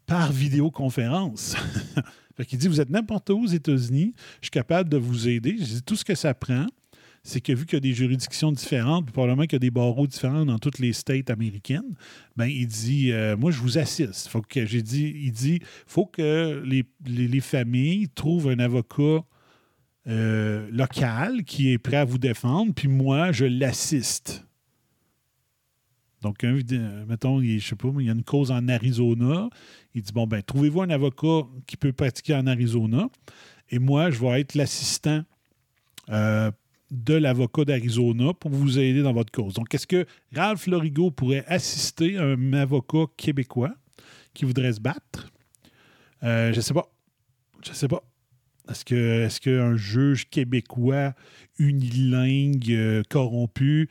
par 0.05 0.31
vidéoconférence. 0.31 1.57
fait 2.37 2.45
qu'il 2.45 2.59
dit 2.59 2.69
Vous 2.69 2.79
êtes 2.79 2.89
n'importe 2.89 3.29
où 3.29 3.43
aux 3.43 3.47
États-Unis, 3.47 4.13
je 4.39 4.45
suis 4.45 4.51
capable 4.51 4.87
de 4.87 4.97
vous 4.97 5.27
aider. 5.27 5.53
Dis 5.53 5.81
Tout 5.83 5.97
ce 5.97 6.05
que 6.05 6.15
ça 6.15 6.33
prend, 6.33 6.67
c'est 7.23 7.41
que 7.41 7.53
vu 7.53 7.65
qu'il 7.65 7.75
y 7.75 7.77
a 7.77 7.81
des 7.81 7.93
juridictions 7.93 8.51
différentes, 8.51 9.05
puis 9.05 9.13
probablement 9.13 9.43
qu'il 9.43 9.53
y 9.53 9.55
a 9.57 9.59
des 9.59 9.71
barreaux 9.71 10.07
différents 10.07 10.45
dans 10.45 10.57
toutes 10.59 10.79
les 10.79 10.91
states 10.93 11.29
américaines, 11.29 11.95
ben 12.35 12.47
il 12.47 12.67
dit 12.67 13.11
euh, 13.11 13.37
moi 13.37 13.51
je 13.51 13.59
vous 13.59 13.77
assiste. 13.77 14.27
Faut 14.27 14.41
que 14.41 14.65
j'ai 14.65 14.81
dit 14.81 15.13
il 15.15 15.31
dit 15.31 15.59
faut 15.85 16.05
que 16.07 16.61
les, 16.65 16.83
les- 17.05 17.27
les 17.27 17.39
familles 17.41 18.09
trouvent 18.09 18.49
un 18.49 18.59
avocat 18.59 19.23
euh, 20.07 20.67
local 20.71 21.43
qui 21.43 21.71
est 21.71 21.77
prêt 21.77 21.97
à 21.97 22.05
vous 22.05 22.17
défendre, 22.17 22.73
puis 22.73 22.87
moi 22.87 23.31
je 23.31 23.45
l'assiste. 23.45 24.45
Donc, 26.21 26.43
mettons, 26.43 27.41
il, 27.41 27.59
je 27.59 27.69
sais 27.69 27.75
pas, 27.75 27.87
il 27.99 28.05
y 28.05 28.09
a 28.09 28.13
une 28.13 28.23
cause 28.23 28.51
en 28.51 28.67
Arizona. 28.67 29.49
Il 29.95 30.03
dit 30.03 30.11
Bon, 30.13 30.27
ben, 30.27 30.41
trouvez-vous 30.43 30.81
un 30.83 30.89
avocat 30.91 31.47
qui 31.65 31.77
peut 31.77 31.93
pratiquer 31.93 32.35
en 32.35 32.45
Arizona. 32.45 33.09
Et 33.71 33.79
moi, 33.79 34.11
je 34.11 34.19
vais 34.19 34.41
être 34.41 34.53
l'assistant 34.53 35.23
euh, 36.09 36.51
de 36.91 37.13
l'avocat 37.13 37.63
d'Arizona 37.63 38.33
pour 38.33 38.51
vous 38.51 38.77
aider 38.77 39.01
dans 39.01 39.13
votre 39.13 39.31
cause. 39.31 39.53
Donc, 39.53 39.73
est-ce 39.73 39.87
que 39.87 40.05
Ralph 40.35 40.67
Lorigo 40.67 41.09
pourrait 41.09 41.45
assister 41.47 42.17
un 42.17 42.53
avocat 42.53 43.05
québécois 43.17 43.73
qui 44.33 44.45
voudrait 44.45 44.73
se 44.73 44.81
battre? 44.81 45.31
Euh, 46.23 46.51
je 46.51 46.57
ne 46.57 46.61
sais 46.61 46.73
pas. 46.73 46.91
Je 47.63 47.69
ne 47.69 47.75
sais 47.75 47.87
pas. 47.87 48.03
Est-ce 48.69 48.85
que 48.85 49.23
est-ce 49.25 49.41
qu'un 49.41 49.75
juge 49.75 50.29
québécois 50.29 51.13
unilingue, 51.57 52.71
euh, 52.71 53.03
corrompu, 53.09 53.89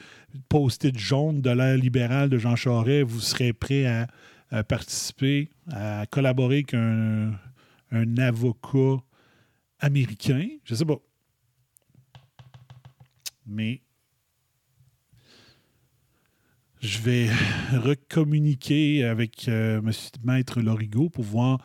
post-it 0.49 0.97
jaune 0.97 1.41
de 1.41 1.51
l'ère 1.51 1.77
libérale 1.77 2.29
de 2.29 2.39
Jean 2.39 2.57
Charest, 2.57 3.09
vous 3.09 3.21
serez 3.21 3.53
prêt 3.53 3.87
à, 3.87 4.63
participer, 4.65 5.51
à 5.73 6.07
collaborer 6.11 6.65
avec 6.71 6.75
un 6.75 8.17
avocat 8.19 9.03
américain? 9.81 10.47
Je 10.65 10.75
ne 10.75 10.79
sais 10.79 10.85
pas. 10.85 11.01
Mais 13.51 13.83
je 16.81 16.99
vais 17.01 17.29
recommuniquer 17.73 19.05
avec 19.05 19.49
euh, 19.49 19.83
Monsieur 19.83 20.11
Maître 20.25 20.61
Lorigo 20.61 21.09
pour 21.11 21.25
voir 21.25 21.59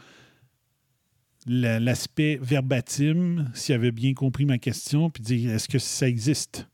la- 1.46 1.80
l'aspect 1.80 2.40
verbatim, 2.42 3.50
s'il 3.54 3.76
avait 3.76 3.92
bien 3.92 4.14
compris 4.14 4.46
ma 4.46 4.58
question, 4.58 5.10
puis 5.10 5.22
dire 5.24 5.52
est-ce 5.54 5.70
que 5.70 5.80
ça 5.80 6.08
existe? 6.10 6.68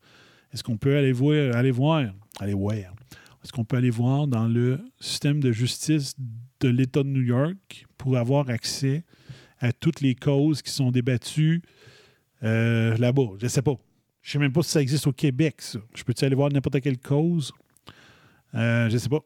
Est-ce 0.54 0.63
qu'on 0.63 0.78
peut 0.78 0.95
aller 0.97 1.12
voir, 1.12 1.56
aller 1.56 1.71
voir, 1.71 2.06
aller 2.39 2.54
voir, 2.54 2.76
est-ce 3.43 3.52
qu'on 3.52 3.65
peut 3.65 3.78
aller 3.78 3.89
voir 3.89 4.28
dans 4.28 4.47
le 4.47 4.80
système 5.00 5.39
de 5.41 5.52
justice 5.52 6.13
de 6.62 6.69
l'État 6.69 7.04
de 7.04 7.10
New 7.10 7.21
York 7.24 7.86
pour 7.97 8.17
avoir 8.17 8.50
accès 8.50 9.04
à 9.60 9.74
toutes 9.74 10.02
les 10.02 10.15
causes 10.15 10.62
qui 10.62 10.71
sont 10.71 10.91
débattues 10.91 11.62
euh, 12.43 12.97
là-bas? 12.97 13.30
Je 13.39 13.45
ne 13.45 13.50
sais 13.50 13.62
pas. 13.62 13.76
Je 14.21 14.31
sais 14.31 14.39
même 14.39 14.51
pas 14.51 14.62
si 14.62 14.69
ça 14.69 14.81
existe 14.81 15.07
au 15.07 15.13
Québec, 15.13 15.55
ça. 15.62 15.79
Je 15.95 16.03
peux-tu 16.03 16.25
aller 16.25 16.36
voir 16.36 16.49
n'importe 16.49 16.79
quelle 16.81 16.99
cause? 16.99 17.51
Euh, 18.53 18.89
je 18.89 18.97
sais 18.97 19.10
pas. 19.10 19.21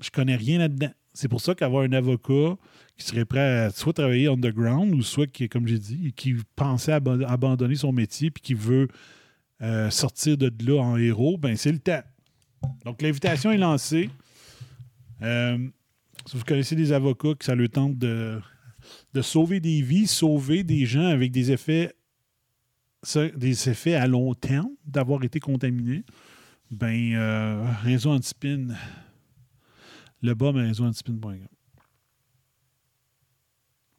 Je 0.00 0.10
connais 0.10 0.36
rien 0.36 0.58
là-dedans. 0.58 0.90
C'est 1.12 1.28
pour 1.28 1.40
ça 1.40 1.54
qu'avoir 1.54 1.82
un 1.82 1.92
avocat 1.92 2.56
qui 2.96 3.04
serait 3.04 3.24
prêt 3.24 3.40
à 3.40 3.70
soit 3.70 3.92
travailler 3.92 4.28
underground 4.28 4.94
ou 4.94 5.02
soit 5.02 5.26
qui, 5.26 5.48
comme 5.48 5.66
j'ai 5.66 5.78
dit, 5.78 6.12
qui 6.16 6.36
pensait 6.54 6.92
abandonner 6.92 7.74
son 7.74 7.92
métier 7.92 8.30
puis 8.30 8.40
qui 8.40 8.54
veut 8.54 8.88
euh, 9.60 9.90
sortir 9.90 10.38
de 10.38 10.52
là 10.64 10.80
en 10.80 10.96
héros, 10.96 11.36
ben 11.36 11.56
c'est 11.56 11.72
le 11.72 11.80
temps. 11.80 12.02
Donc 12.84 13.02
l'invitation 13.02 13.50
est 13.50 13.58
lancée. 13.58 14.10
Euh, 15.22 15.58
si 16.26 16.36
vous 16.36 16.44
connaissez 16.44 16.76
des 16.76 16.92
avocats 16.92 17.34
qui 17.38 17.46
ça 17.46 17.56
leur 17.56 17.68
tente 17.68 17.98
de 17.98 18.40
sauver 19.20 19.58
des 19.58 19.82
vies, 19.82 20.06
sauver 20.06 20.62
des 20.62 20.86
gens 20.86 21.06
avec 21.06 21.32
des 21.32 21.50
effets 21.50 21.92
des 23.36 23.68
effets 23.70 23.94
à 23.94 24.06
long 24.06 24.34
terme 24.34 24.70
d'avoir 24.84 25.22
été 25.24 25.40
contaminés, 25.40 26.04
ben 26.70 27.14
euh, 27.14 27.64
réseau 27.82 28.10
antispin, 28.10 28.68
le 30.22 30.34
bas, 30.34 30.52
mais 30.52 30.62
réseau 30.62 30.84
antispin.com. 30.84 31.38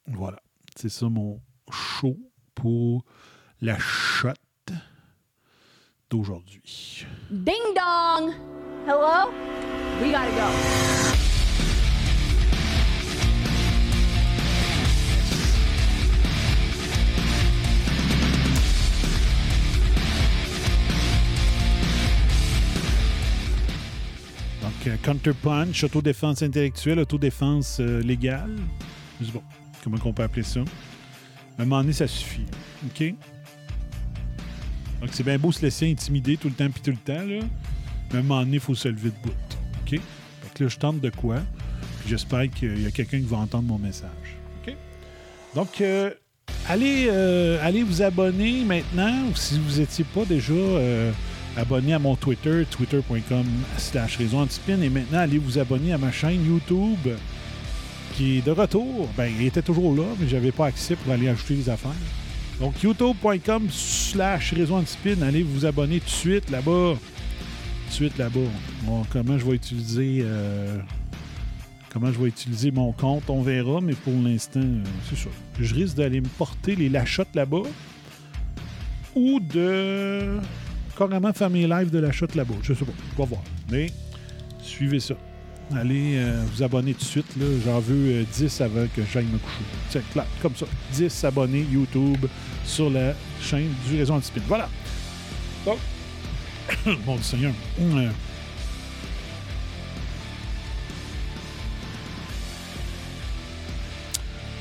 Voilà. 0.07 0.41
C'est 0.75 0.89
ça 0.89 1.07
mon 1.09 1.41
show 1.71 2.17
pour 2.55 3.05
la 3.61 3.77
shot 3.79 4.33
d'aujourd'hui. 6.09 7.05
Ding 7.29 7.75
dong! 7.75 8.33
Hello? 8.87 9.31
We 10.01 10.11
gotta 10.11 10.31
go. 10.31 10.98
Counterpunch, 24.97 25.83
autodéfense 25.83 26.41
intellectuelle, 26.41 26.99
autodéfense 26.99 27.77
euh, 27.79 28.01
légale. 28.01 28.55
Je 29.21 29.31
pas 29.31 29.41
comment 29.83 29.97
on 30.05 30.13
peut 30.13 30.23
appeler 30.23 30.43
ça. 30.43 30.61
À 31.57 31.61
un 31.61 31.65
moment 31.65 31.81
donné, 31.81 31.93
ça 31.93 32.07
suffit. 32.07 32.45
OK? 32.85 33.13
Donc, 35.01 35.09
c'est 35.11 35.23
bien 35.23 35.37
beau 35.37 35.51
se 35.51 35.61
laisser 35.61 35.89
intimider 35.89 36.37
tout 36.37 36.49
le 36.49 36.53
temps 36.53 36.69
puis 36.69 36.81
tout 36.81 36.91
le 36.91 36.97
temps, 36.97 37.25
là. 37.25 37.39
Mais 38.11 38.15
à 38.15 38.19
un 38.19 38.21
moment 38.23 38.41
donné, 38.41 38.55
il 38.55 38.59
faut 38.59 38.75
se 38.75 38.87
lever 38.87 39.09
de 39.09 39.15
bout. 39.23 39.31
OK? 39.81 39.91
Fait 39.91 40.53
que 40.53 40.63
là, 40.63 40.69
je 40.69 40.77
tente 40.77 40.99
de 40.99 41.09
quoi? 41.09 41.37
Puis 41.99 42.09
j'espère 42.09 42.49
qu'il 42.49 42.81
y 42.81 42.85
a 42.85 42.91
quelqu'un 42.91 43.19
qui 43.19 43.25
va 43.25 43.37
entendre 43.37 43.67
mon 43.67 43.77
message. 43.77 44.37
OK? 44.61 44.75
Donc, 45.55 45.81
euh, 45.81 46.11
allez, 46.67 47.07
euh, 47.09 47.65
allez 47.65 47.83
vous 47.83 48.01
abonner 48.01 48.63
maintenant, 48.63 49.27
ou 49.29 49.35
si 49.35 49.59
vous 49.59 49.79
n'étiez 49.79 50.05
pas 50.05 50.25
déjà 50.25 50.53
abonné 51.57 51.93
à 51.93 51.99
mon 51.99 52.15
Twitter, 52.15 52.65
twitter.com 52.69 53.45
slash 53.77 54.17
réseau 54.17 54.37
antispin, 54.37 54.81
et 54.81 54.89
maintenant, 54.89 55.19
allez 55.19 55.37
vous 55.37 55.57
abonner 55.59 55.93
à 55.93 55.97
ma 55.97 56.11
chaîne 56.11 56.45
YouTube, 56.45 57.13
qui 58.15 58.37
est 58.37 58.45
de 58.45 58.51
retour. 58.51 59.09
Ben, 59.17 59.31
il 59.39 59.45
était 59.45 59.61
toujours 59.61 59.95
là, 59.95 60.05
mais 60.19 60.27
j'avais 60.27 60.51
pas 60.51 60.67
accès 60.67 60.95
pour 60.95 61.11
aller 61.11 61.29
ajouter 61.29 61.55
les 61.55 61.69
affaires. 61.69 61.91
Donc, 62.59 62.81
youtube.com 62.83 63.67
slash 63.71 64.53
réseau 64.53 64.75
antispin, 64.75 65.21
allez 65.21 65.43
vous 65.43 65.65
abonner 65.65 65.99
tout 65.99 66.05
de 66.05 66.11
suite 66.11 66.49
là-bas. 66.49 66.95
Tout 66.95 67.89
de 67.89 67.93
suite 67.93 68.17
là-bas. 68.17 68.39
Bon, 68.83 69.03
comment 69.09 69.37
je 69.37 69.45
vais 69.45 69.55
utiliser... 69.55 70.19
euh, 70.23 70.77
comment 71.91 72.11
je 72.11 72.19
vais 72.19 72.27
utiliser 72.27 72.71
mon 72.71 72.91
compte, 72.91 73.29
on 73.29 73.41
verra, 73.41 73.81
mais 73.81 73.93
pour 73.93 74.13
l'instant, 74.13 74.59
euh, 74.59 74.83
c'est 75.09 75.17
ça. 75.17 75.29
Je 75.59 75.73
risque 75.73 75.95
d'aller 75.95 76.21
me 76.21 76.27
porter 76.27 76.75
les 76.75 76.89
lachottes 76.89 77.33
là-bas 77.33 77.63
ou 79.15 79.39
de 79.39 80.37
carrément 80.99 81.31
faire 81.33 81.49
mes 81.49 81.65
lives 81.65 81.89
de 81.89 81.99
lachottes 81.99 82.35
là-bas. 82.35 82.55
Je 82.61 82.73
sais 82.73 82.85
pas, 82.85 82.91
on 83.17 83.21
va 83.23 83.29
voir. 83.29 83.41
Mais 83.71 83.87
suivez 84.61 84.99
ça. 84.99 85.15
Allez 85.75 86.15
euh, 86.17 86.43
vous 86.51 86.63
abonner 86.63 86.93
tout 86.93 87.01
de 87.01 87.05
suite. 87.05 87.35
là. 87.37 87.45
J'en 87.63 87.79
veux 87.79 88.21
euh, 88.21 88.23
10 88.33 88.61
avant 88.61 88.85
que 88.95 89.01
j'aille 89.13 89.25
me 89.25 89.37
coucher. 89.37 89.63
Tiens, 89.89 90.01
clac, 90.11 90.27
comme 90.41 90.55
ça. 90.55 90.65
10 90.93 91.23
abonnés 91.25 91.65
YouTube 91.71 92.25
sur 92.65 92.89
la 92.89 93.13
chaîne 93.41 93.69
du 93.87 93.97
Réseau 93.97 94.13
Antispin. 94.13 94.41
Voilà. 94.47 94.67
Donc, 95.65 95.77
mon 97.05 97.21
Seigneur. 97.21 97.53
Euh, 97.79 98.09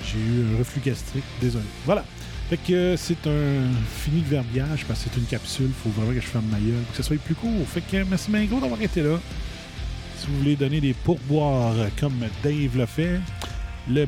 J'ai 0.04 0.18
eu 0.18 0.54
un 0.54 0.58
reflux 0.58 0.80
gastrique, 0.80 1.24
désolé. 1.40 1.64
Voilà. 1.84 2.04
Fait 2.48 2.56
que 2.56 2.94
c'est 2.96 3.26
un 3.26 3.70
fini 3.94 4.22
de 4.22 4.28
verbiage 4.28 4.86
parce 4.86 5.02
que 5.04 5.10
c'est 5.10 5.20
une 5.20 5.26
capsule. 5.26 5.70
Faut 5.82 5.90
vraiment 5.90 6.14
que 6.14 6.20
je 6.20 6.26
ferme 6.26 6.46
ma 6.50 6.58
gueule 6.58 6.80
pour 6.82 6.90
que 6.92 6.96
ça 6.96 7.02
soit 7.02 7.18
plus 7.18 7.34
court. 7.34 7.50
Fait 7.66 7.82
que 7.82 8.02
merci 8.04 8.30
bien 8.30 8.44
gros 8.46 8.60
d'avoir 8.60 8.80
été 8.80 9.02
là. 9.02 9.18
Si 10.16 10.26
vous 10.26 10.38
voulez 10.38 10.56
donner 10.56 10.80
des 10.80 10.94
pourboires 10.94 11.74
comme 12.00 12.18
Dave 12.42 12.76
l'a 12.76 12.86
fait, 12.86 13.20
le 13.90 14.06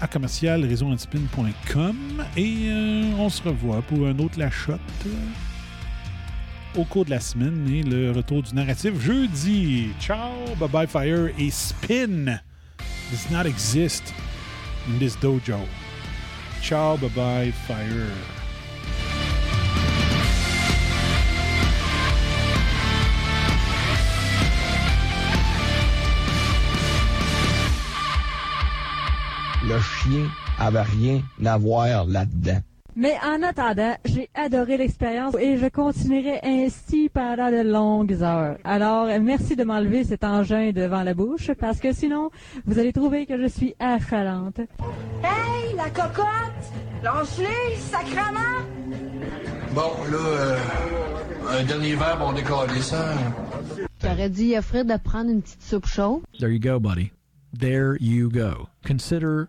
à 0.00 0.06
commercial 0.06 0.64
réseauantispin.com 0.64 1.96
et 2.36 2.56
euh, 2.66 3.02
on 3.18 3.28
se 3.28 3.42
revoit 3.42 3.82
pour 3.82 4.06
un 4.06 4.18
autre 4.18 4.38
la 4.38 4.50
shot 4.50 4.72
euh, 5.06 5.08
au 6.76 6.84
cours 6.84 7.04
de 7.04 7.10
la 7.10 7.20
semaine 7.20 7.68
et 7.72 7.82
le 7.82 8.12
retour 8.12 8.42
du 8.42 8.54
narratif 8.54 8.98
jeudi. 9.00 9.88
Ciao, 10.00 10.32
bye 10.58 10.68
bye 10.68 10.86
fire 10.86 11.30
et 11.38 11.50
spin 11.50 12.40
does 13.10 13.30
not 13.30 13.46
exist 13.46 14.12
in 14.88 14.98
this 14.98 15.16
dojo. 15.16 15.58
Le 29.64 29.80
chien 29.80 30.30
avait 30.58 30.82
rien 30.82 31.20
à 31.44 31.58
voir 31.58 32.04
là-dedans. 32.04 32.60
Mais 32.94 33.14
en 33.24 33.42
attendant, 33.42 33.96
j'ai 34.04 34.28
adoré 34.34 34.76
l'expérience 34.76 35.34
et 35.40 35.56
je 35.56 35.66
continuerai 35.66 36.40
ainsi 36.42 37.08
pendant 37.08 37.50
de 37.50 37.62
longues 37.62 38.22
heures. 38.22 38.58
Alors, 38.64 39.06
merci 39.20 39.56
de 39.56 39.64
m'enlever 39.64 40.04
cet 40.04 40.24
engin 40.24 40.72
devant 40.72 41.02
la 41.02 41.14
bouche 41.14 41.52
parce 41.58 41.80
que 41.80 41.92
sinon, 41.92 42.30
vous 42.66 42.78
allez 42.78 42.92
trouver 42.92 43.24
que 43.24 43.40
je 43.40 43.46
suis 43.46 43.74
affalante. 43.78 44.58
Hey, 45.22 45.74
la 45.74 45.88
cocotte! 45.90 46.26
Lâche-les, 47.02 47.76
sacrement! 47.78 48.62
Bon, 49.74 49.90
là, 50.10 50.18
euh, 50.18 50.58
un 51.48 51.64
dernier 51.64 51.94
verre, 51.94 52.18
on 52.20 52.32
décolle 52.32 52.70
ça. 52.80 53.14
J'aurais 54.02 54.28
dit 54.28 54.54
à 54.54 54.62
Fred 54.62 54.86
de 54.86 54.96
prendre 54.98 55.30
une 55.30 55.40
petite 55.40 55.62
soupe 55.62 55.86
chaude. 55.86 56.20
There 56.38 56.50
you 56.52 56.60
go, 56.60 56.78
buddy. 56.78 57.10
There 57.58 57.96
you 58.00 58.28
go. 58.30 58.68
Consider 58.86 59.48